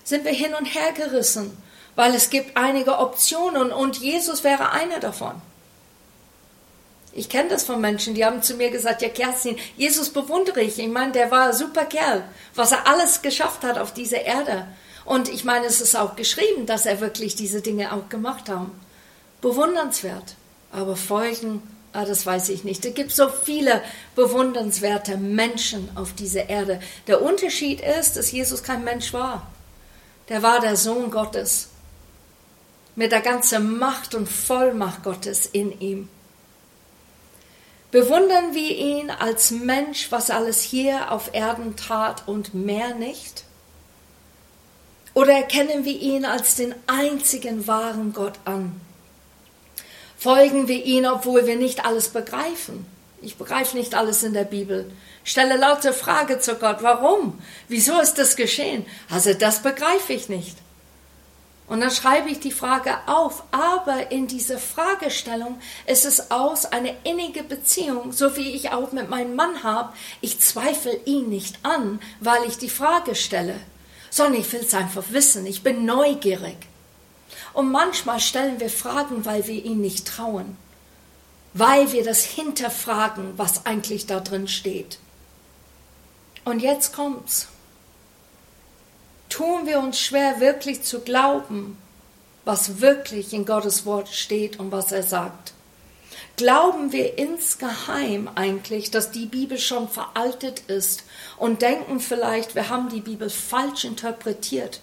Sind 0.04 0.26
wir 0.26 0.34
hin 0.34 0.54
und 0.60 0.65
her 0.65 0.91
gerissen, 0.93 1.58
weil 1.96 2.13
es 2.13 2.30
gibt 2.30 2.58
einige 2.58 3.00
Optionen 3.00 3.72
und 3.72 3.98
Jesus 3.98 4.43
wäre 4.43 4.72
einer 4.72 5.00
davon. 5.00 5.41
Ich 7.15 7.30
kenne 7.30 7.50
das 7.50 7.63
von 7.63 7.80
Menschen, 7.80 8.15
die 8.15 8.26
haben 8.26 8.41
zu 8.41 8.56
mir 8.56 8.72
gesagt, 8.72 9.04
ja 9.04 9.10
Kerstin, 9.10 9.58
Jesus 9.78 10.10
bewundere 10.10 10.62
ich. 10.62 10.80
Ich 10.80 10.88
meine, 10.88 11.12
der 11.12 11.30
war 11.30 11.50
ein 11.50 11.54
super 11.54 11.86
Kerl, 11.86 12.24
was 12.56 12.72
er 12.72 12.88
alles 12.88 13.22
geschafft 13.22 13.63
hat 13.63 13.78
auf 13.78 13.93
dieser 13.93 14.22
Erde. 14.22 14.67
Und 15.06 15.30
ich 15.30 15.43
meine, 15.43 15.67
es 15.67 15.80
ist 15.80 15.96
auch 15.96 16.15
geschrieben, 16.15 16.65
dass 16.65 16.88
er 16.88 17.02
wirklich 17.02 17.36
diese 17.36 17.62
Dinge 17.62 17.93
auch 17.93 18.10
gemacht 18.10 18.50
hat. 18.50 18.65
Bewundernswert. 19.41 20.36
Aber 20.74 20.96
Folgen, 20.96 21.62
ah, 21.94 22.04
das 22.04 22.26
weiß 22.26 22.50
ich 22.50 22.64
nicht. 22.64 22.84
Es 22.84 22.96
gibt 22.96 23.12
so 23.12 23.30
viele 23.30 23.82
bewundernswerte 24.16 25.18
Menschen 25.18 25.90
auf 25.96 26.14
dieser 26.14 26.50
Erde. 26.50 26.82
Der 27.06 27.22
Unterschied 27.22 27.80
ist, 27.80 28.18
dass 28.18 28.32
Jesus 28.32 28.64
kein 28.64 28.84
Mensch 28.84 29.14
war. 29.14 29.48
Der 30.30 30.42
war 30.42 30.60
der 30.60 30.76
Sohn 30.76 31.12
Gottes. 31.12 31.70
Mit 32.96 33.12
der 33.12 33.22
ganzen 33.22 33.78
Macht 33.78 34.16
und 34.16 34.28
Vollmacht 34.28 35.04
Gottes 35.04 35.46
in 35.46 35.80
ihm. 35.80 36.10
Bewundern 37.92 38.56
wir 38.56 38.76
ihn 38.76 39.12
als 39.12 39.52
Mensch, 39.52 40.12
was 40.12 40.32
alles 40.32 40.62
hier 40.62 41.12
auf 41.12 41.36
Erden 41.36 41.76
tat 41.76 42.28
und 42.28 42.56
mehr 42.56 42.96
nicht? 42.96 43.44
Oder 45.14 45.34
erkennen 45.34 45.86
wir 45.86 46.00
ihn 46.00 46.26
als 46.26 46.56
den 46.56 46.74
einzigen 46.88 47.68
wahren 47.68 48.14
Gott 48.14 48.40
an? 48.46 48.82
Folgen 50.24 50.70
wir 50.70 50.86
ihn, 50.86 51.06
obwohl 51.06 51.48
wir 51.48 51.58
nicht 51.58 51.84
alles 51.84 52.08
begreifen? 52.08 52.86
Ich 53.22 53.36
begreife 53.36 53.76
nicht 53.76 53.94
alles 53.94 54.24
in 54.24 54.32
der 54.32 54.46
Bibel. 54.46 54.90
Stelle 55.26 55.58
laute 55.58 55.92
Frage 55.92 56.40
zu 56.40 56.56
Gott. 56.56 56.78
Warum? 56.80 57.42
Wieso 57.68 58.00
ist 58.00 58.14
das 58.14 58.38
geschehen? 58.38 58.86
Also 59.10 59.34
das 59.34 59.62
begreife 59.62 60.14
ich 60.14 60.30
nicht. 60.30 60.56
Und 61.68 61.82
dann 61.82 61.92
schreibe 61.92 62.30
ich 62.30 62.40
die 62.40 62.54
Frage 62.54 62.96
auf, 63.06 63.44
aber 63.52 64.12
in 64.12 64.28
dieser 64.28 64.60
Fragestellung 64.60 65.60
ist 65.88 66.06
es 66.06 66.32
aus 66.32 66.68
eine 66.68 66.96
innige 67.04 67.44
Beziehung, 67.44 68.14
so 68.14 68.38
wie 68.38 68.56
ich 68.56 68.72
auch 68.72 68.94
mit 68.94 69.10
meinem 69.10 69.36
Mann 69.36 69.62
habe. 69.62 69.92
Ich 70.22 70.40
zweifle 70.40 70.98
ihn 71.04 71.28
nicht 71.28 71.58
an, 71.64 72.00
weil 72.22 72.46
ich 72.48 72.58
die 72.58 72.70
Frage 72.70 73.16
stelle, 73.16 73.56
sondern 74.10 74.40
ich 74.40 74.54
will 74.54 74.62
es 74.62 74.74
einfach 74.74 75.04
wissen. 75.10 75.46
Ich 75.46 75.64
bin 75.64 75.84
neugierig. 75.84 76.56
Und 77.54 77.72
manchmal 77.72 78.20
stellen 78.20 78.60
wir 78.60 78.70
Fragen, 78.70 79.26
weil 79.26 79.48
wir 79.48 79.63
ihn 79.63 79.82
nicht 79.82 80.08
trauen, 80.08 80.58
weil 81.54 81.92
wir 81.92 82.04
das 82.04 82.24
hinterfragen, 82.24 83.34
was 83.38 83.66
eigentlich 83.66 84.08
da 84.08 84.20
drin 84.20 84.48
steht. 84.48 85.00
Und 86.46 86.62
jetzt 86.62 86.94
kommt's 86.94 87.48
tun 89.34 89.66
wir 89.66 89.80
uns 89.80 90.00
schwer, 90.00 90.39
wirklich 90.39 90.84
zu 90.84 91.00
glauben, 91.00 91.76
was 92.46 92.82
wirklich 92.82 93.34
in 93.34 93.48
Gottes 93.48 93.84
Wort 93.84 94.10
steht 94.10 94.60
und 94.60 94.72
was 94.72 94.92
er 94.92 95.02
sagt. 95.02 95.54
Glauben 96.36 96.92
wir 96.92 97.18
insgeheim 97.18 98.30
eigentlich, 98.36 98.92
dass 98.92 99.10
die 99.10 99.26
Bibel 99.26 99.58
schon 99.58 99.89
veraltet 99.89 100.60
ist 100.68 101.04
und 101.38 101.63
denken 101.63 102.00
vielleicht, 102.00 102.54
wir 102.54 102.70
haben 102.70 102.89
die 102.89 103.02
Bibel 103.02 103.32
falsch 103.32 103.86
interpretiert. 103.86 104.82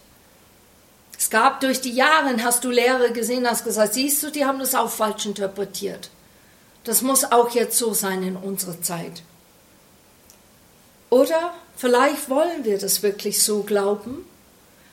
Es 1.20 1.30
gab 1.30 1.60
durch 1.60 1.80
die 1.80 1.92
Jahre, 1.92 2.42
hast 2.42 2.64
du 2.64 2.70
Lehre 2.70 3.12
gesehen, 3.12 3.46
hast 3.46 3.64
gesagt, 3.64 3.94
siehst 3.94 4.22
du, 4.22 4.30
die 4.30 4.44
haben 4.44 4.58
das 4.58 4.74
auch 4.74 4.90
falsch 4.90 5.26
interpretiert. 5.26 6.10
Das 6.82 7.02
muss 7.02 7.30
auch 7.30 7.50
jetzt 7.50 7.76
so 7.78 7.92
sein 7.92 8.24
in 8.24 8.36
unserer 8.36 8.80
Zeit. 8.82 9.22
Oder 11.10 11.54
vielleicht 11.76 12.28
wollen 12.28 12.64
wir 12.64 12.78
das 12.78 13.04
wirklich 13.04 13.42
so 13.42 13.62
glauben 13.62 14.24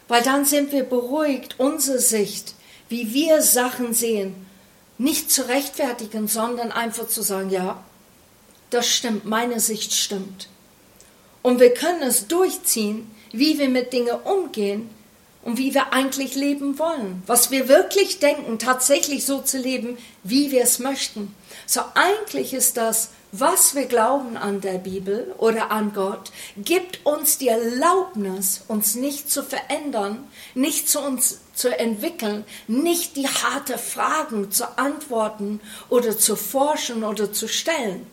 weil 0.08 0.24
dann 0.24 0.46
sind 0.46 0.72
wir 0.72 0.84
beruhigt, 0.84 1.56
unsere 1.58 2.00
Sicht, 2.00 2.56
wie 2.90 3.13
wir 3.13 3.42
Sachen 3.42 3.94
sehen, 3.94 4.48
nicht 4.98 5.30
zu 5.32 5.48
rechtfertigen, 5.48 6.28
sondern 6.28 6.72
einfach 6.72 7.08
zu 7.08 7.22
sagen, 7.22 7.50
ja, 7.50 7.84
das 8.70 8.88
stimmt, 8.88 9.26
meine 9.26 9.60
Sicht 9.60 9.94
stimmt. 9.94 10.48
Und 11.42 11.60
wir 11.60 11.74
können 11.74 12.02
es 12.02 12.28
durchziehen, 12.28 13.12
wie 13.32 13.60
wir 13.60 13.70
mit 13.70 13.94
Dingen 13.94 14.16
umgehen 14.24 14.90
und 15.48 15.58
wie 15.58 15.74
wir 15.74 15.94
eigentlich 15.94 16.36
leben 16.36 16.78
wollen. 16.78 17.24
Was 17.26 17.52
wir 17.52 17.70
wirklich 17.70 18.20
denken, 18.20 18.60
tatsächlich 18.60 19.26
so 19.26 19.40
zu 19.40 19.58
leben, 19.58 19.98
wie 20.24 20.52
wir 20.52 20.62
es 20.62 20.78
möchten. 20.78 21.34
So 21.66 21.82
eigentlich 21.96 22.54
ist 22.54 22.78
das 22.78 23.10
was 23.32 23.76
wir 23.76 23.86
glauben 23.86 24.38
an 24.38 24.62
der 24.62 24.78
Bibel 24.78 25.34
oder 25.38 25.70
an 25.70 25.94
Gott, 25.94 26.32
gibt 26.56 27.06
uns 27.06 27.38
die 27.38 27.50
Erlaubnis, 27.50 28.64
uns 28.68 28.96
nicht 28.96 29.30
zu 29.30 29.44
verändern, 29.44 30.28
nicht 30.56 30.90
zu 30.90 31.02
uns 31.02 31.42
zu 31.54 31.78
entwickeln, 31.78 32.46
nicht 32.68 33.18
die 33.18 33.28
harte 33.28 33.78
Fragen 33.78 34.52
zu 34.52 34.78
antworten 34.78 35.60
oder 35.90 36.18
zu 36.18 36.38
forschen 36.38 37.04
oder 37.04 37.34
zu 37.34 37.48
stellen, 37.48 38.08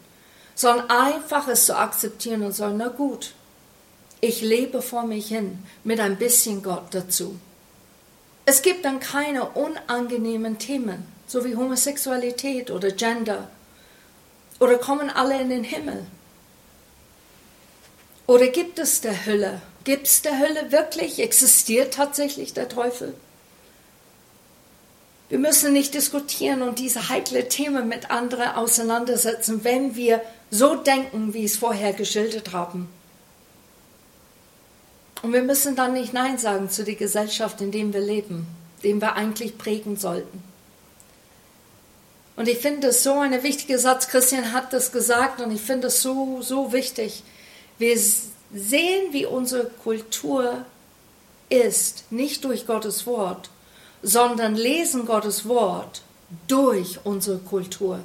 sondern 0.56 0.90
einfach 0.90 1.46
es 1.46 1.66
zu 1.66 1.76
akzeptieren 1.76 2.42
und 2.42 2.52
sagen, 2.52 2.76
na 2.78 2.88
gut, 2.88 3.34
ich 4.24 4.40
lebe 4.40 4.80
vor 4.80 5.04
mich 5.04 5.28
hin 5.28 5.58
mit 5.84 6.00
ein 6.00 6.16
bisschen 6.16 6.62
Gott 6.62 6.86
dazu. 6.92 7.38
Es 8.46 8.62
gibt 8.62 8.84
dann 8.84 8.98
keine 8.98 9.50
unangenehmen 9.50 10.58
Themen, 10.58 11.06
so 11.26 11.44
wie 11.44 11.56
Homosexualität 11.56 12.70
oder 12.70 12.90
Gender 12.90 13.48
oder 14.60 14.78
kommen 14.78 15.10
alle 15.10 15.40
in 15.40 15.50
den 15.50 15.64
Himmel? 15.64 16.06
Oder 18.26 18.48
gibt 18.48 18.78
es 18.78 19.02
der 19.02 19.26
Hölle? 19.26 19.60
Gibt 19.84 20.06
es 20.06 20.22
der 20.22 20.38
Hölle 20.38 20.72
wirklich? 20.72 21.18
Existiert 21.18 21.92
tatsächlich 21.94 22.54
der 22.54 22.70
Teufel? 22.70 23.14
Wir 25.28 25.38
müssen 25.38 25.72
nicht 25.72 25.92
diskutieren 25.92 26.62
und 26.62 26.78
diese 26.78 27.08
heikle 27.10 27.48
Themen 27.48 27.88
mit 27.88 28.10
anderen 28.10 28.54
auseinandersetzen, 28.54 29.64
wenn 29.64 29.96
wir 29.96 30.22
so 30.50 30.76
denken, 30.76 31.34
wie 31.34 31.44
es 31.44 31.56
vorher 31.56 31.92
geschildert 31.92 32.52
haben. 32.52 32.88
Und 35.24 35.32
wir 35.32 35.42
müssen 35.42 35.74
dann 35.74 35.94
nicht 35.94 36.12
Nein 36.12 36.36
sagen 36.36 36.68
zu 36.68 36.84
der 36.84 36.96
Gesellschaft, 36.96 37.62
in 37.62 37.70
der 37.70 37.90
wir 37.94 38.00
leben, 38.00 38.46
dem 38.82 39.00
wir 39.00 39.14
eigentlich 39.14 39.56
prägen 39.56 39.96
sollten. 39.96 40.42
Und 42.36 42.46
ich 42.46 42.58
finde 42.58 42.88
es 42.88 43.02
so 43.02 43.20
ein 43.20 43.42
wichtiger 43.42 43.78
Satz, 43.78 44.08
Christian 44.08 44.52
hat 44.52 44.74
das 44.74 44.92
gesagt 44.92 45.40
und 45.40 45.50
ich 45.50 45.62
finde 45.62 45.86
es 45.86 46.02
so, 46.02 46.42
so 46.42 46.74
wichtig. 46.74 47.22
Wir 47.78 47.96
sehen, 47.96 49.12
wie 49.12 49.24
unsere 49.24 49.64
Kultur 49.64 50.66
ist, 51.48 52.04
nicht 52.12 52.44
durch 52.44 52.66
Gottes 52.66 53.06
Wort, 53.06 53.48
sondern 54.02 54.54
lesen 54.54 55.06
Gottes 55.06 55.48
Wort 55.48 56.02
durch 56.48 56.98
unsere 57.02 57.38
Kultur. 57.38 58.00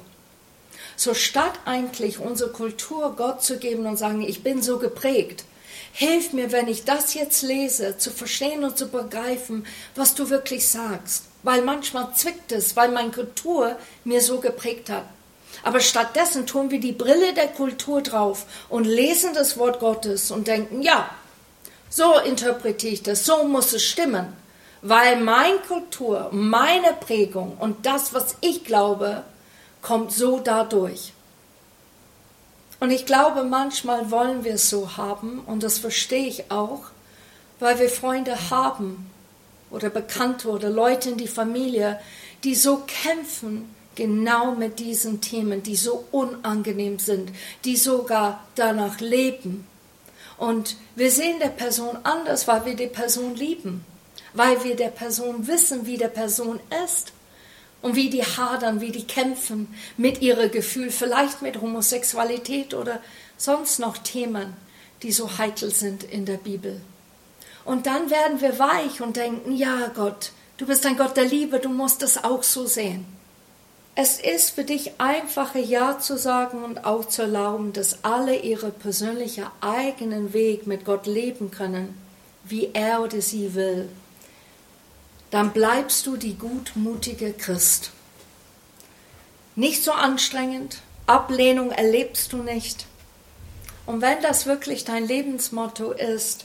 So 0.96 1.12
statt 1.12 1.58
eigentlich 1.66 2.18
unsere 2.18 2.50
Kultur 2.50 3.14
Gott 3.14 3.42
zu 3.42 3.58
geben 3.58 3.84
und 3.84 3.98
sagen, 3.98 4.22
ich 4.22 4.42
bin 4.42 4.62
so 4.62 4.78
geprägt, 4.78 5.44
hilf 5.92 6.32
mir, 6.32 6.52
wenn 6.52 6.68
ich 6.68 6.84
das 6.84 7.14
jetzt 7.14 7.42
lese, 7.42 7.98
zu 7.98 8.10
verstehen 8.10 8.64
und 8.64 8.78
zu 8.78 8.88
begreifen, 8.88 9.66
was 9.94 10.14
du 10.14 10.30
wirklich 10.30 10.68
sagst 10.68 11.24
weil 11.42 11.62
manchmal 11.62 12.12
zwickt 12.14 12.52
es, 12.52 12.76
weil 12.76 12.90
meine 12.90 13.10
Kultur 13.10 13.76
mir 14.04 14.20
so 14.20 14.40
geprägt 14.40 14.90
hat. 14.90 15.04
Aber 15.62 15.80
stattdessen 15.80 16.46
tun 16.46 16.70
wir 16.70 16.80
die 16.80 16.92
Brille 16.92 17.34
der 17.34 17.48
Kultur 17.48 18.02
drauf 18.02 18.46
und 18.68 18.84
lesen 18.84 19.34
das 19.34 19.58
Wort 19.58 19.80
Gottes 19.80 20.30
und 20.30 20.46
denken, 20.46 20.82
ja, 20.82 21.10
so 21.88 22.18
interpretiere 22.18 22.94
ich 22.94 23.02
das, 23.02 23.24
so 23.24 23.44
muss 23.44 23.72
es 23.72 23.82
stimmen, 23.82 24.32
weil 24.80 25.20
meine 25.20 25.58
Kultur, 25.58 26.28
meine 26.32 26.92
Prägung 26.92 27.56
und 27.58 27.84
das, 27.84 28.14
was 28.14 28.36
ich 28.40 28.64
glaube, 28.64 29.24
kommt 29.82 30.12
so 30.12 30.38
dadurch. 30.38 31.12
Und 32.80 32.90
ich 32.90 33.06
glaube, 33.06 33.44
manchmal 33.44 34.10
wollen 34.10 34.42
wir 34.44 34.54
es 34.54 34.70
so 34.70 34.96
haben 34.96 35.40
und 35.46 35.62
das 35.62 35.78
verstehe 35.78 36.26
ich 36.26 36.50
auch, 36.50 36.84
weil 37.58 37.78
wir 37.78 37.90
Freunde 37.90 38.50
haben, 38.50 39.10
oder 39.70 39.90
Bekannte 39.90 40.48
oder 40.48 40.68
Leute 40.68 41.10
in 41.10 41.16
die 41.16 41.28
Familie, 41.28 42.00
die 42.44 42.54
so 42.54 42.82
kämpfen 42.86 43.74
genau 43.94 44.52
mit 44.52 44.78
diesen 44.78 45.20
Themen, 45.20 45.62
die 45.62 45.76
so 45.76 46.04
unangenehm 46.10 46.98
sind, 46.98 47.30
die 47.64 47.76
sogar 47.76 48.44
danach 48.54 49.00
leben. 49.00 49.66
Und 50.38 50.76
wir 50.96 51.10
sehen 51.10 51.38
der 51.38 51.48
Person 51.48 51.98
anders, 52.02 52.48
weil 52.48 52.64
wir 52.64 52.74
die 52.74 52.86
Person 52.86 53.34
lieben, 53.34 53.84
weil 54.32 54.62
wir 54.64 54.74
der 54.74 54.88
Person 54.88 55.46
wissen, 55.46 55.86
wie 55.86 55.98
der 55.98 56.08
Person 56.08 56.60
ist 56.84 57.12
und 57.82 57.96
wie 57.96 58.10
die 58.10 58.24
hadern, 58.24 58.80
wie 58.80 58.92
die 58.92 59.06
kämpfen 59.06 59.68
mit 59.96 60.20
ihrem 60.20 60.50
Gefühl, 60.50 60.90
vielleicht 60.90 61.42
mit 61.42 61.60
Homosexualität 61.60 62.74
oder 62.74 63.00
sonst 63.36 63.78
noch 63.78 63.98
Themen, 63.98 64.54
die 65.02 65.12
so 65.12 65.38
heikel 65.38 65.70
sind 65.70 66.04
in 66.04 66.26
der 66.26 66.36
Bibel. 66.36 66.80
Und 67.64 67.86
dann 67.86 68.10
werden 68.10 68.40
wir 68.40 68.58
weich 68.58 69.00
und 69.00 69.16
denken, 69.16 69.54
ja 69.54 69.90
Gott, 69.94 70.32
du 70.58 70.66
bist 70.66 70.84
ein 70.86 70.96
Gott 70.96 71.16
der 71.16 71.24
Liebe, 71.24 71.58
du 71.58 71.68
musst 71.68 72.02
es 72.02 72.22
auch 72.22 72.42
so 72.42 72.66
sehen. 72.66 73.06
Es 73.94 74.18
ist 74.18 74.50
für 74.50 74.64
dich 74.64 74.92
einfacher, 74.98 75.58
Ja 75.58 75.98
zu 75.98 76.16
sagen 76.16 76.62
und 76.64 76.84
auch 76.84 77.04
zu 77.06 77.22
erlauben, 77.22 77.72
dass 77.72 78.04
alle 78.04 78.36
ihre 78.36 78.70
persönlichen 78.70 79.46
eigenen 79.60 80.32
Weg 80.32 80.66
mit 80.66 80.84
Gott 80.84 81.06
leben 81.06 81.50
können, 81.50 81.98
wie 82.44 82.70
er 82.72 83.02
oder 83.02 83.20
sie 83.20 83.54
will. 83.54 83.88
Dann 85.30 85.52
bleibst 85.52 86.06
du 86.06 86.16
die 86.16 86.34
gutmutige 86.34 87.32
Christ. 87.32 87.92
Nicht 89.54 89.82
so 89.84 89.92
anstrengend, 89.92 90.82
Ablehnung 91.06 91.70
erlebst 91.70 92.32
du 92.32 92.38
nicht. 92.38 92.86
Und 93.86 94.00
wenn 94.00 94.22
das 94.22 94.46
wirklich 94.46 94.84
dein 94.84 95.06
Lebensmotto 95.06 95.92
ist, 95.92 96.44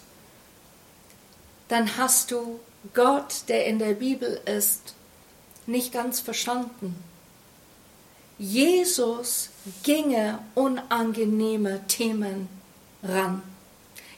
dann 1.67 1.97
hast 1.97 2.31
du 2.31 2.59
Gott, 2.93 3.43
der 3.47 3.65
in 3.65 3.79
der 3.79 3.93
Bibel 3.93 4.39
ist, 4.45 4.93
nicht 5.65 5.91
ganz 5.91 6.19
verstanden. 6.19 6.95
Jesus 8.37 9.49
ginge 9.83 10.39
unangenehme 10.53 11.85
Themen 11.87 12.49
ran. 13.01 13.41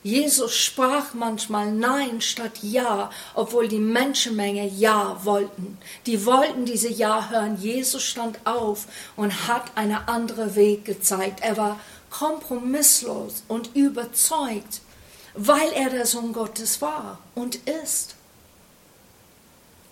Jesus 0.03 0.55
sprach 0.55 1.13
manchmal 1.13 1.71
Nein 1.71 2.21
statt 2.21 2.59
Ja, 2.61 3.09
obwohl 3.33 3.67
die 3.67 3.79
Menschenmenge 3.79 4.67
Ja 4.67 5.19
wollten. 5.23 5.77
Die 6.05 6.25
wollten 6.25 6.65
diese 6.65 6.89
Ja 6.89 7.29
hören. 7.29 7.57
Jesus 7.59 8.03
stand 8.03 8.39
auf 8.45 8.87
und 9.15 9.47
hat 9.47 9.71
einen 9.75 9.97
anderen 10.07 10.55
Weg 10.55 10.85
gezeigt. 10.85 11.41
Er 11.41 11.57
war 11.57 11.79
kompromisslos 12.09 13.43
und 13.47 13.75
überzeugt, 13.75 14.81
weil 15.33 15.71
er 15.73 15.89
der 15.89 16.05
Sohn 16.05 16.33
Gottes 16.33 16.81
war 16.81 17.19
und 17.35 17.55
ist. 17.67 18.15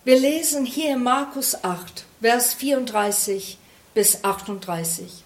Wir 0.04 0.18
lesen 0.18 0.64
hier 0.64 0.96
Markus 0.96 1.64
8, 1.64 2.04
Vers 2.20 2.54
34 2.54 3.58
bis 3.92 4.22
38. 4.22 5.25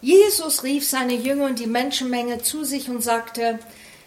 Jesus 0.00 0.62
rief 0.62 0.88
seine 0.88 1.14
Jünger 1.14 1.46
und 1.46 1.58
die 1.58 1.66
Menschenmenge 1.66 2.42
zu 2.42 2.64
sich 2.64 2.88
und 2.88 3.02
sagte, 3.02 3.58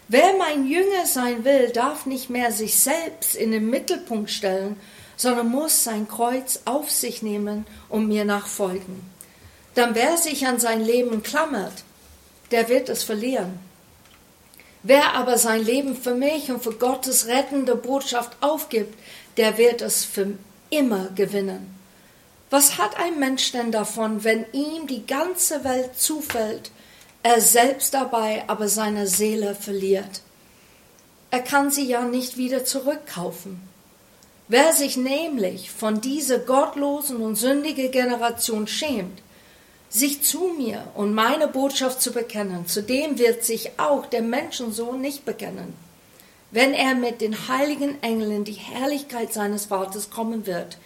Wer 0.08 0.36
mein 0.36 0.66
Jünger 0.66 1.06
sein 1.06 1.44
will, 1.44 1.70
darf 1.70 2.04
nicht 2.04 2.28
mehr 2.28 2.52
sich 2.52 2.78
selbst 2.78 3.34
in 3.34 3.52
den 3.52 3.70
Mittelpunkt 3.70 4.30
stellen, 4.30 4.76
sondern 5.16 5.48
muss 5.48 5.84
sein 5.84 6.08
Kreuz 6.08 6.60
auf 6.66 6.90
sich 6.90 7.22
nehmen 7.22 7.66
und 7.88 8.08
mir 8.08 8.24
nachfolgen. 8.24 9.00
Dann 9.74 9.94
wer 9.94 10.16
sich 10.18 10.46
an 10.46 10.60
sein 10.60 10.84
Leben 10.84 11.22
klammert, 11.22 11.84
der 12.50 12.68
wird 12.68 12.88
es 12.90 13.02
verlieren. 13.02 13.58
Wer 14.82 15.14
aber 15.14 15.38
sein 15.38 15.64
Leben 15.64 15.96
für 15.96 16.14
mich 16.14 16.50
und 16.50 16.62
für 16.62 16.74
Gottes 16.74 17.26
rettende 17.26 17.74
Botschaft 17.74 18.36
aufgibt, 18.42 18.94
der 19.38 19.56
wird 19.56 19.80
es 19.80 20.04
für 20.04 20.34
immer 20.68 21.08
gewinnen. 21.14 21.73
Was 22.56 22.78
hat 22.78 22.96
ein 23.00 23.18
Mensch 23.18 23.50
denn 23.50 23.72
davon, 23.72 24.22
wenn 24.22 24.46
ihm 24.52 24.86
die 24.86 25.04
ganze 25.04 25.64
Welt 25.64 25.98
zufällt, 25.98 26.70
er 27.24 27.40
selbst 27.40 27.94
dabei 27.94 28.44
aber 28.46 28.68
seine 28.68 29.08
Seele 29.08 29.56
verliert? 29.56 30.22
Er 31.32 31.40
kann 31.40 31.72
sie 31.72 31.84
ja 31.84 32.02
nicht 32.04 32.36
wieder 32.36 32.64
zurückkaufen. 32.64 33.60
Wer 34.46 34.72
sich 34.72 34.96
nämlich 34.96 35.72
von 35.72 36.00
dieser 36.00 36.38
gottlosen 36.38 37.16
und 37.16 37.34
sündigen 37.34 37.90
Generation 37.90 38.68
schämt, 38.68 39.20
sich 39.88 40.22
zu 40.22 40.54
mir 40.56 40.86
und 40.94 41.12
meine 41.12 41.48
Botschaft 41.48 42.00
zu 42.00 42.12
bekennen, 42.12 42.68
zu 42.68 42.84
dem 42.84 43.18
wird 43.18 43.42
sich 43.44 43.80
auch 43.80 44.06
der 44.06 44.22
Menschensohn 44.22 45.00
nicht 45.00 45.24
bekennen, 45.24 45.74
wenn 46.52 46.72
er 46.72 46.94
mit 46.94 47.20
den 47.20 47.48
heiligen 47.48 48.00
Engeln 48.00 48.44
die 48.44 48.52
Herrlichkeit 48.52 49.32
seines 49.32 49.64
Vaters 49.64 50.10
kommen 50.10 50.46
wird. 50.46 50.78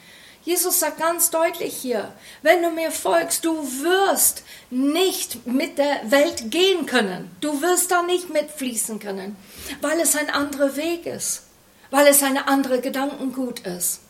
Jesus 0.48 0.80
sagt 0.80 0.98
ganz 0.98 1.28
deutlich 1.28 1.76
hier, 1.76 2.10
wenn 2.40 2.62
du 2.62 2.70
mir 2.70 2.90
folgst, 2.90 3.44
du 3.44 3.52
wirst 3.82 4.44
nicht 4.70 5.46
mit 5.46 5.76
der 5.76 6.10
Welt 6.10 6.50
gehen 6.50 6.86
können. 6.86 7.30
Du 7.42 7.60
wirst 7.60 7.90
da 7.90 8.02
nicht 8.02 8.30
mitfließen 8.30 8.98
können, 8.98 9.36
weil 9.82 10.00
es 10.00 10.16
ein 10.16 10.30
anderer 10.30 10.74
Weg 10.74 11.04
ist, 11.04 11.42
weil 11.90 12.06
es 12.06 12.22
eine 12.22 12.48
andere 12.48 12.80
Gedankengut 12.80 13.60
ist. 13.66 14.00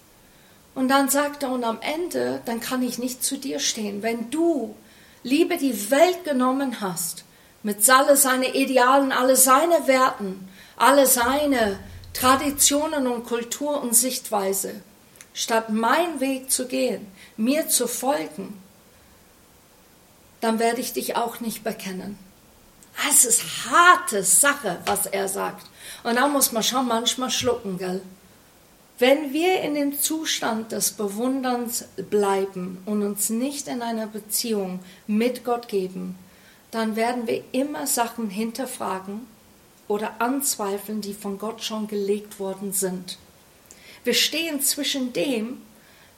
Und 0.76 0.86
dann 0.86 1.08
sagt 1.08 1.42
er, 1.42 1.50
und 1.50 1.64
am 1.64 1.80
Ende, 1.80 2.40
dann 2.44 2.60
kann 2.60 2.84
ich 2.84 2.98
nicht 2.98 3.24
zu 3.24 3.36
dir 3.36 3.58
stehen. 3.58 4.04
Wenn 4.04 4.30
du 4.30 4.76
Liebe 5.24 5.56
die 5.56 5.90
Welt 5.90 6.22
genommen 6.22 6.80
hast, 6.80 7.24
mit 7.64 7.90
alle 7.90 8.16
seine 8.16 8.54
Idealen, 8.54 9.10
alle 9.10 9.34
seine 9.34 9.88
Werten, 9.88 10.48
alle 10.76 11.06
seine 11.06 11.80
Traditionen 12.12 13.08
und 13.08 13.26
Kultur 13.26 13.82
und 13.82 13.96
Sichtweise, 13.96 14.82
statt 15.38 15.70
meinen 15.70 16.18
Weg 16.18 16.50
zu 16.50 16.66
gehen, 16.66 17.06
mir 17.36 17.68
zu 17.68 17.86
folgen, 17.86 18.60
dann 20.40 20.58
werde 20.58 20.80
ich 20.80 20.92
dich 20.92 21.14
auch 21.14 21.38
nicht 21.38 21.62
bekennen. 21.62 22.18
Es 23.08 23.24
ist 23.24 23.44
harte 23.70 24.24
Sache, 24.24 24.78
was 24.84 25.06
er 25.06 25.28
sagt. 25.28 25.64
Und 26.02 26.16
da 26.16 26.26
muss 26.26 26.50
man 26.50 26.64
schon 26.64 26.88
manchmal 26.88 27.30
schlucken, 27.30 27.78
gell? 27.78 28.02
Wenn 28.98 29.32
wir 29.32 29.60
in 29.60 29.76
dem 29.76 30.00
Zustand 30.00 30.72
des 30.72 30.90
Bewunderns 30.90 31.84
bleiben 32.10 32.82
und 32.84 33.04
uns 33.04 33.30
nicht 33.30 33.68
in 33.68 33.80
einer 33.80 34.08
Beziehung 34.08 34.80
mit 35.06 35.44
Gott 35.44 35.68
geben, 35.68 36.18
dann 36.72 36.96
werden 36.96 37.28
wir 37.28 37.44
immer 37.52 37.86
Sachen 37.86 38.28
hinterfragen 38.28 39.24
oder 39.86 40.20
anzweifeln, 40.20 41.00
die 41.00 41.14
von 41.14 41.38
Gott 41.38 41.62
schon 41.62 41.86
gelegt 41.86 42.40
worden 42.40 42.72
sind. 42.72 43.18
Wir 44.08 44.14
stehen 44.14 44.62
zwischen 44.62 45.12
dem, 45.12 45.60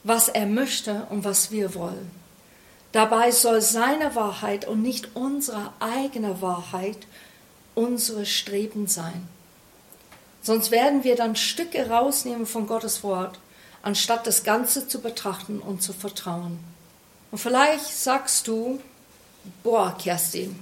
was 0.04 0.28
er 0.28 0.46
möchte 0.46 1.08
und 1.10 1.24
was 1.24 1.50
wir 1.50 1.74
wollen. 1.74 2.08
Dabei 2.92 3.32
soll 3.32 3.60
seine 3.60 4.14
Wahrheit 4.14 4.64
und 4.68 4.80
nicht 4.80 5.16
unsere 5.16 5.72
eigene 5.80 6.40
Wahrheit 6.40 6.98
unsere 7.74 8.26
Streben 8.26 8.86
sein. 8.86 9.26
Sonst 10.40 10.70
werden 10.70 11.02
wir 11.02 11.16
dann 11.16 11.34
Stücke 11.34 11.90
rausnehmen 11.90 12.46
von 12.46 12.68
Gottes 12.68 13.02
Wort, 13.02 13.40
anstatt 13.82 14.24
das 14.24 14.44
Ganze 14.44 14.86
zu 14.86 15.00
betrachten 15.00 15.58
und 15.58 15.82
zu 15.82 15.92
vertrauen. 15.92 16.60
Und 17.32 17.38
vielleicht 17.38 17.88
sagst 17.88 18.46
du, 18.46 18.80
boah, 19.64 19.98
Kerstin, 19.98 20.56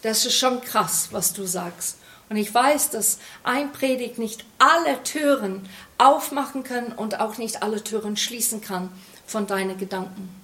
das 0.00 0.24
ist 0.24 0.36
schon 0.36 0.62
krass, 0.62 1.08
was 1.10 1.34
du 1.34 1.44
sagst. 1.44 1.98
Und 2.32 2.38
ich 2.38 2.54
weiß, 2.54 2.88
dass 2.88 3.18
ein 3.44 3.72
Predigt 3.72 4.16
nicht 4.16 4.46
alle 4.56 5.02
Türen 5.02 5.68
aufmachen 5.98 6.64
kann 6.64 6.86
und 6.86 7.20
auch 7.20 7.36
nicht 7.36 7.62
alle 7.62 7.84
Türen 7.84 8.16
schließen 8.16 8.62
kann 8.62 8.88
von 9.26 9.46
deinen 9.46 9.76
Gedanken. 9.76 10.34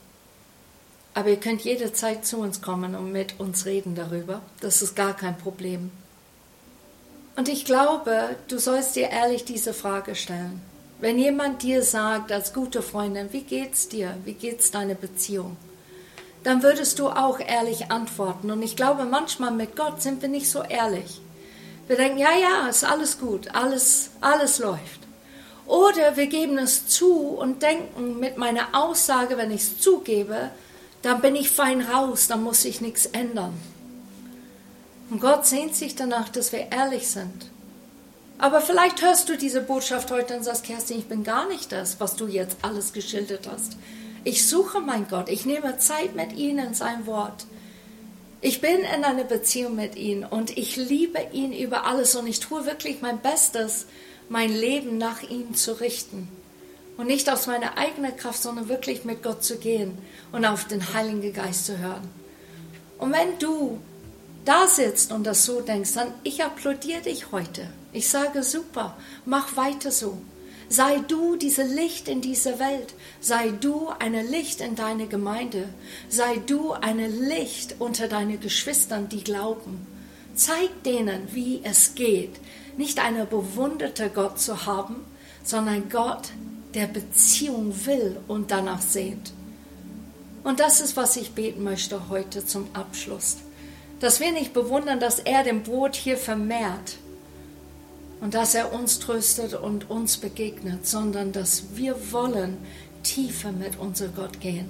Aber 1.15 1.31
ihr 1.31 1.41
könnt 1.41 1.63
jederzeit 1.63 2.27
zu 2.27 2.41
uns 2.41 2.61
kommen 2.61 2.95
und 2.95 3.11
mit 3.11 3.41
uns 3.41 3.65
reden 3.65 3.95
darüber. 3.95 4.43
Das 4.61 4.83
ist 4.83 4.97
gar 4.97 5.17
kein 5.17 5.39
Problem. 5.39 5.91
Und 7.37 7.49
ich 7.49 7.65
glaube, 7.65 8.37
du 8.49 8.59
sollst 8.59 8.95
dir 8.95 9.09
ehrlich 9.09 9.47
diese 9.47 9.73
Frage 9.73 10.15
stellen. 10.15 10.61
Wenn 11.01 11.19
jemand 11.19 11.63
dir 11.63 11.83
sagt, 11.83 12.33
als 12.33 12.53
gute 12.53 12.83
Freundin, 12.83 13.33
wie 13.33 13.45
geht's 13.45 13.89
dir? 13.89 14.15
Wie 14.27 14.35
geht's 14.35 14.71
deine 14.71 14.95
Beziehung? 14.95 15.57
Dann 16.45 16.63
würdest 16.63 16.99
du 16.99 17.09
auch 17.09 17.41
ehrlich 17.41 17.91
antworten. 17.91 18.51
Und 18.51 18.61
ich 18.61 18.77
glaube, 18.77 19.07
manchmal 19.07 19.53
mit 19.53 19.75
Gott 19.75 20.03
sind 20.03 20.21
wir 20.21 20.29
nicht 20.29 20.51
so 20.51 20.63
ehrlich. 20.63 21.23
Wir 21.89 21.97
denken, 21.97 22.19
ja, 22.19 22.37
ja, 22.37 22.69
ist 22.69 22.85
alles 22.85 23.19
gut, 23.19 23.55
alles, 23.55 24.11
alles 24.21 24.59
läuft. 24.59 25.01
Oder 25.67 26.17
wir 26.17 26.27
geben 26.27 26.59
es 26.59 26.87
zu 26.87 27.13
und 27.13 27.63
denken 27.63 28.21
mit 28.21 28.39
meiner 28.39 28.69
Aussage, 28.73 29.37
wenn 29.37 29.51
ich 29.51 29.63
es 29.63 29.81
zugebe, 29.81 30.51
dann 31.03 31.21
bin 31.21 31.35
ich 31.35 31.51
fein 31.51 31.81
raus, 31.83 32.27
dann 32.29 32.43
muss 32.43 32.65
ich 32.65 32.81
nichts 32.81 33.07
ändern. 33.07 33.55
Und 35.11 35.21
Gott 35.21 35.47
sehnt 35.47 35.75
sich 35.75 35.95
danach, 35.95 36.29
dass 36.29 36.53
wir 36.53 36.71
ehrlich 36.71 37.09
sind. 37.09 37.51
Aber 38.39 38.61
vielleicht 38.61 39.03
hörst 39.03 39.29
du 39.29 39.37
diese 39.37 39.63
Botschaft 39.63 40.11
heute 40.11 40.37
und 40.37 40.45
sagst, 40.45 40.65
Kerstin, 40.65 40.99
ich 40.99 41.09
bin 41.09 41.25
gar 41.25 41.49
nicht 41.49 41.73
das, 41.73 41.99
was 42.01 42.17
du 42.17 42.27
jetzt 42.27 42.59
alles 42.63 42.93
geschildert 42.93 43.49
hast. 43.51 43.77
Ich 44.25 44.47
suche 44.47 44.81
mein 44.81 45.09
Gott, 45.09 45.29
ich 45.29 45.47
nehme 45.47 45.79
Zeit 45.79 46.15
mit 46.15 46.35
ihm 46.35 46.59
in 46.59 46.75
sein 46.75 47.07
Wort. 47.07 47.47
Ich 48.41 48.61
bin 48.61 48.79
in 48.79 49.05
einer 49.05 49.25
Beziehung 49.25 49.75
mit 49.75 49.97
ihm 49.97 50.25
und 50.29 50.57
ich 50.57 50.77
liebe 50.77 51.19
ihn 51.33 51.53
über 51.53 51.87
alles 51.87 52.15
und 52.15 52.27
ich 52.29 52.39
tue 52.39 52.67
wirklich 52.67 53.03
mein 53.03 53.21
Bestes, 53.21 53.87
mein 54.29 54.53
Leben 54.53 54.97
nach 54.97 55.23
ihm 55.23 55.55
zu 55.55 55.81
richten. 55.81 56.29
Und 56.97 57.07
nicht 57.07 57.31
aus 57.31 57.47
meiner 57.47 57.77
eigenen 57.79 58.17
Kraft, 58.17 58.43
sondern 58.43 58.69
wirklich 58.69 59.05
mit 59.05 59.23
Gott 59.23 59.43
zu 59.43 59.59
gehen 59.59 59.99
und 60.31 60.45
auf 60.45 60.67
den 60.67 60.95
Heiligen 60.95 61.33
Geist 61.33 61.67
zu 61.67 61.79
hören. 61.79 62.09
Und 62.99 63.13
wenn 63.13 63.39
du 63.39 63.81
da 64.45 64.67
sitzt 64.67 65.13
und 65.13 65.25
das 65.25 65.45
so 65.45 65.61
denkst, 65.61 65.95
dann 65.95 66.13
ich 66.23 66.43
applaudiere 66.43 67.03
dich 67.03 67.33
heute. 67.33 67.69
Ich 67.93 68.09
sage 68.09 68.43
super, 68.43 68.97
mach 69.25 69.57
weiter 69.57 69.91
so. 69.91 70.19
Sei 70.71 70.99
du 71.09 71.37
diese 71.37 71.63
Licht 71.63 72.09
in 72.09 72.21
dieser 72.21 72.59
Welt. 72.59 72.95
Sei 73.21 73.51
du 73.51 73.89
eine 73.99 74.23
Licht 74.23 74.61
in 74.61 74.75
deine 74.75 75.07
Gemeinde. 75.07 75.71
Sei 76.11 76.37
du 76.47 76.73
eine 76.73 77.09
Licht 77.09 77.77
unter 77.79 78.07
deine 78.07 78.37
Geschwistern, 78.37 79.09
die 79.09 79.25
glauben. 79.25 79.87
Zeig 80.35 80.83
denen, 80.85 81.29
wie 81.33 81.63
es 81.65 81.95
geht, 81.95 82.39
nicht 82.77 83.03
eine 83.03 83.25
bewunderte 83.25 84.11
Gott 84.11 84.39
zu 84.39 84.67
haben, 84.67 84.97
sondern 85.43 85.89
Gott, 85.89 86.29
der 86.75 86.87
Beziehung 86.87 87.75
will 87.87 88.19
und 88.29 88.51
danach 88.51 88.83
sehnt. 88.83 89.33
Und 90.45 90.61
das 90.61 90.81
ist, 90.81 90.97
was 90.97 91.17
ich 91.17 91.33
beten 91.33 91.65
möchte 91.65 92.11
heute 92.11 92.45
zum 92.45 92.69
Abschluss. 92.75 93.39
Dass 94.01 94.21
wir 94.21 94.33
nicht 94.33 94.53
bewundern, 94.53 95.01
dass 95.01 95.19
er 95.19 95.43
den 95.43 95.63
Brot 95.63 95.97
hier 95.97 96.19
vermehrt 96.19 96.99
und 98.21 98.35
dass 98.35 98.55
er 98.55 98.73
uns 98.73 98.99
tröstet 98.99 99.55
und 99.55 99.91
uns 99.91 100.17
begegnet, 100.17 100.87
sondern 100.87 101.33
dass 101.33 101.77
wir 101.77 102.13
wollen 102.13 102.59
tiefer 103.03 103.53
mit 103.53 103.79
unserem 103.79 104.15
Gott 104.15 104.41
gehen. 104.41 104.69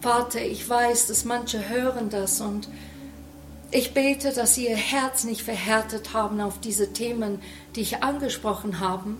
Vater, 0.00 0.40
ich 0.40 0.68
weiß, 0.68 1.06
dass 1.06 1.24
manche 1.24 1.68
hören 1.68 2.10
das 2.10 2.40
und 2.40 2.68
ich 3.70 3.94
bete, 3.94 4.32
dass 4.32 4.54
sie 4.54 4.68
ihr 4.68 4.76
Herz 4.76 5.24
nicht 5.24 5.42
verhärtet 5.42 6.12
haben 6.12 6.40
auf 6.40 6.60
diese 6.60 6.92
Themen, 6.92 7.40
die 7.74 7.80
ich 7.80 8.02
angesprochen 8.02 8.80
habe, 8.80 9.14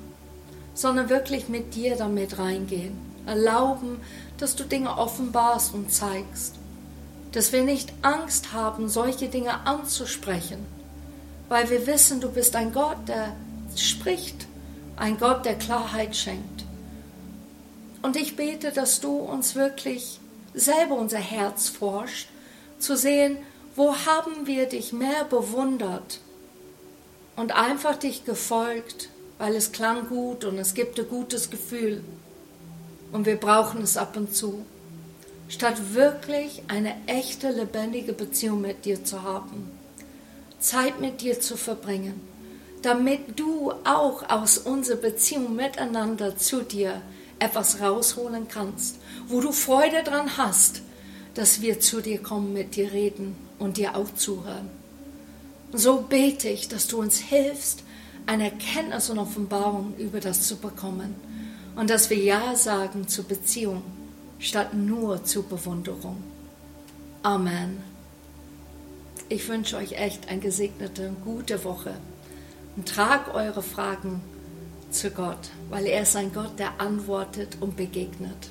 sondern 0.75 1.09
wirklich 1.09 1.49
mit 1.49 1.75
dir 1.75 1.97
damit 1.97 2.39
reingehen. 2.39 2.99
Erlauben, 3.27 4.01
dass 4.39 4.57
du 4.57 4.65
Dinge 4.65 4.99
offenbarst 4.99 5.73
und 5.73 5.93
zeigst. 5.93 6.57
Dass 7.31 7.53
wir 7.53 7.63
nicht 7.63 7.93
Angst 8.03 8.53
haben, 8.53 8.89
solche 8.89 9.29
Dinge 9.29 9.67
anzusprechen, 9.67 10.67
weil 11.53 11.69
wir 11.69 11.87
wissen, 11.87 12.19
du 12.19 12.31
bist 12.31 12.57
ein 12.57 12.73
Gott, 12.73 12.97
der 13.09 13.37
spricht, 13.77 14.47
ein 14.97 15.19
Gott, 15.19 15.45
der 15.45 15.59
Klarheit 15.59 16.17
schenkt. 16.17 16.65
Und 18.01 18.17
ich 18.17 18.37
bete, 18.37 18.73
dass 18.73 19.01
du 19.01 19.19
uns 19.19 19.55
wirklich 19.55 20.19
selber 20.55 20.95
unser 20.95 21.19
Herz 21.19 21.69
forscht, 21.69 22.31
zu 22.79 22.97
sehen, 22.97 23.37
wo 23.77 23.95
haben 23.95 24.47
wir 24.47 24.65
dich 24.65 24.95
mehr 24.95 25.25
bewundert 25.25 26.21
und 27.37 27.53
einfach 27.53 27.97
dich 27.97 28.25
gefolgt, 28.25 29.11
weil 29.37 29.55
es 29.55 29.73
klang 29.73 30.09
gut 30.09 30.47
und 30.47 30.57
es 30.57 30.73
gibt 30.73 30.99
ein 30.99 31.07
gutes 31.07 31.51
Gefühl 31.51 32.03
und 33.13 33.27
wir 33.27 33.37
brauchen 33.37 33.83
es 33.83 33.99
ab 33.99 34.17
und 34.17 34.35
zu, 34.35 34.65
statt 35.51 35.93
wirklich 35.93 36.63
eine 36.69 36.95
echte, 37.07 37.51
lebendige 37.51 38.15
Beziehung 38.15 38.63
mit 38.63 38.87
dir 38.87 39.05
zu 39.05 39.23
haben, 39.23 39.82
Zeit 40.63 41.01
mit 41.01 41.21
dir 41.21 41.41
zu 41.41 41.57
verbringen, 41.57 42.21
damit 42.83 43.39
du 43.39 43.73
auch 43.85 44.29
aus 44.29 44.59
unserer 44.59 44.97
Beziehung 44.97 45.55
miteinander 45.55 46.37
zu 46.37 46.63
dir 46.63 47.03
etwas 47.39 47.81
rausholen 47.81 48.49
kannst, 48.49 48.99
wo 49.29 49.41
du 49.41 49.53
Freude 49.53 50.03
dran 50.05 50.37
hast, 50.37 50.83
dass 51.35 51.61
wir 51.61 51.81
zu 51.81 52.01
dir 52.01 52.23
kommen, 52.23 52.53
mit 52.53 52.77
dir 52.77 52.93
reden 52.93 53.37
und 53.59 53.77
dir 53.77 53.97
auch 53.97 54.15
zuhören. 54.15 54.71
So 55.73 56.03
bete 56.03 56.49
ich, 56.49 56.69
dass 56.69 56.87
du 56.87 56.99
uns 56.99 57.19
hilfst, 57.19 57.83
eine 58.27 58.45
Erkenntnis 58.45 59.11
und 59.11 59.19
Offenbarung 59.19 59.95
über 59.99 60.21
das 60.21 60.47
zu 60.47 60.57
bekommen 60.57 61.15
und 61.75 61.91
dass 61.91 62.11
wir 62.11 62.19
Ja 62.19 62.55
sagen 62.55 63.09
zur 63.09 63.25
Beziehung 63.25 63.83
statt 64.39 64.75
nur 64.75 65.25
zur 65.25 65.45
Bewunderung. 65.45 66.23
Amen. 67.23 67.92
Ich 69.33 69.49
wünsche 69.49 69.79
euch 69.79 69.93
echt 69.93 70.29
eine 70.29 70.43
gesegnete, 70.43 71.11
gute 71.25 71.65
Woche 71.65 71.95
und 72.77 72.87
tragt 72.87 73.35
eure 73.35 73.63
Fragen 73.63 74.21
zu 74.91 75.11
Gott, 75.11 75.49
weil 75.71 75.87
er 75.87 76.03
ist 76.03 76.17
ein 76.17 76.35
Gott, 76.35 76.59
der 76.59 76.79
antwortet 76.83 77.57
und 77.59 77.75
begegnet. 77.75 78.51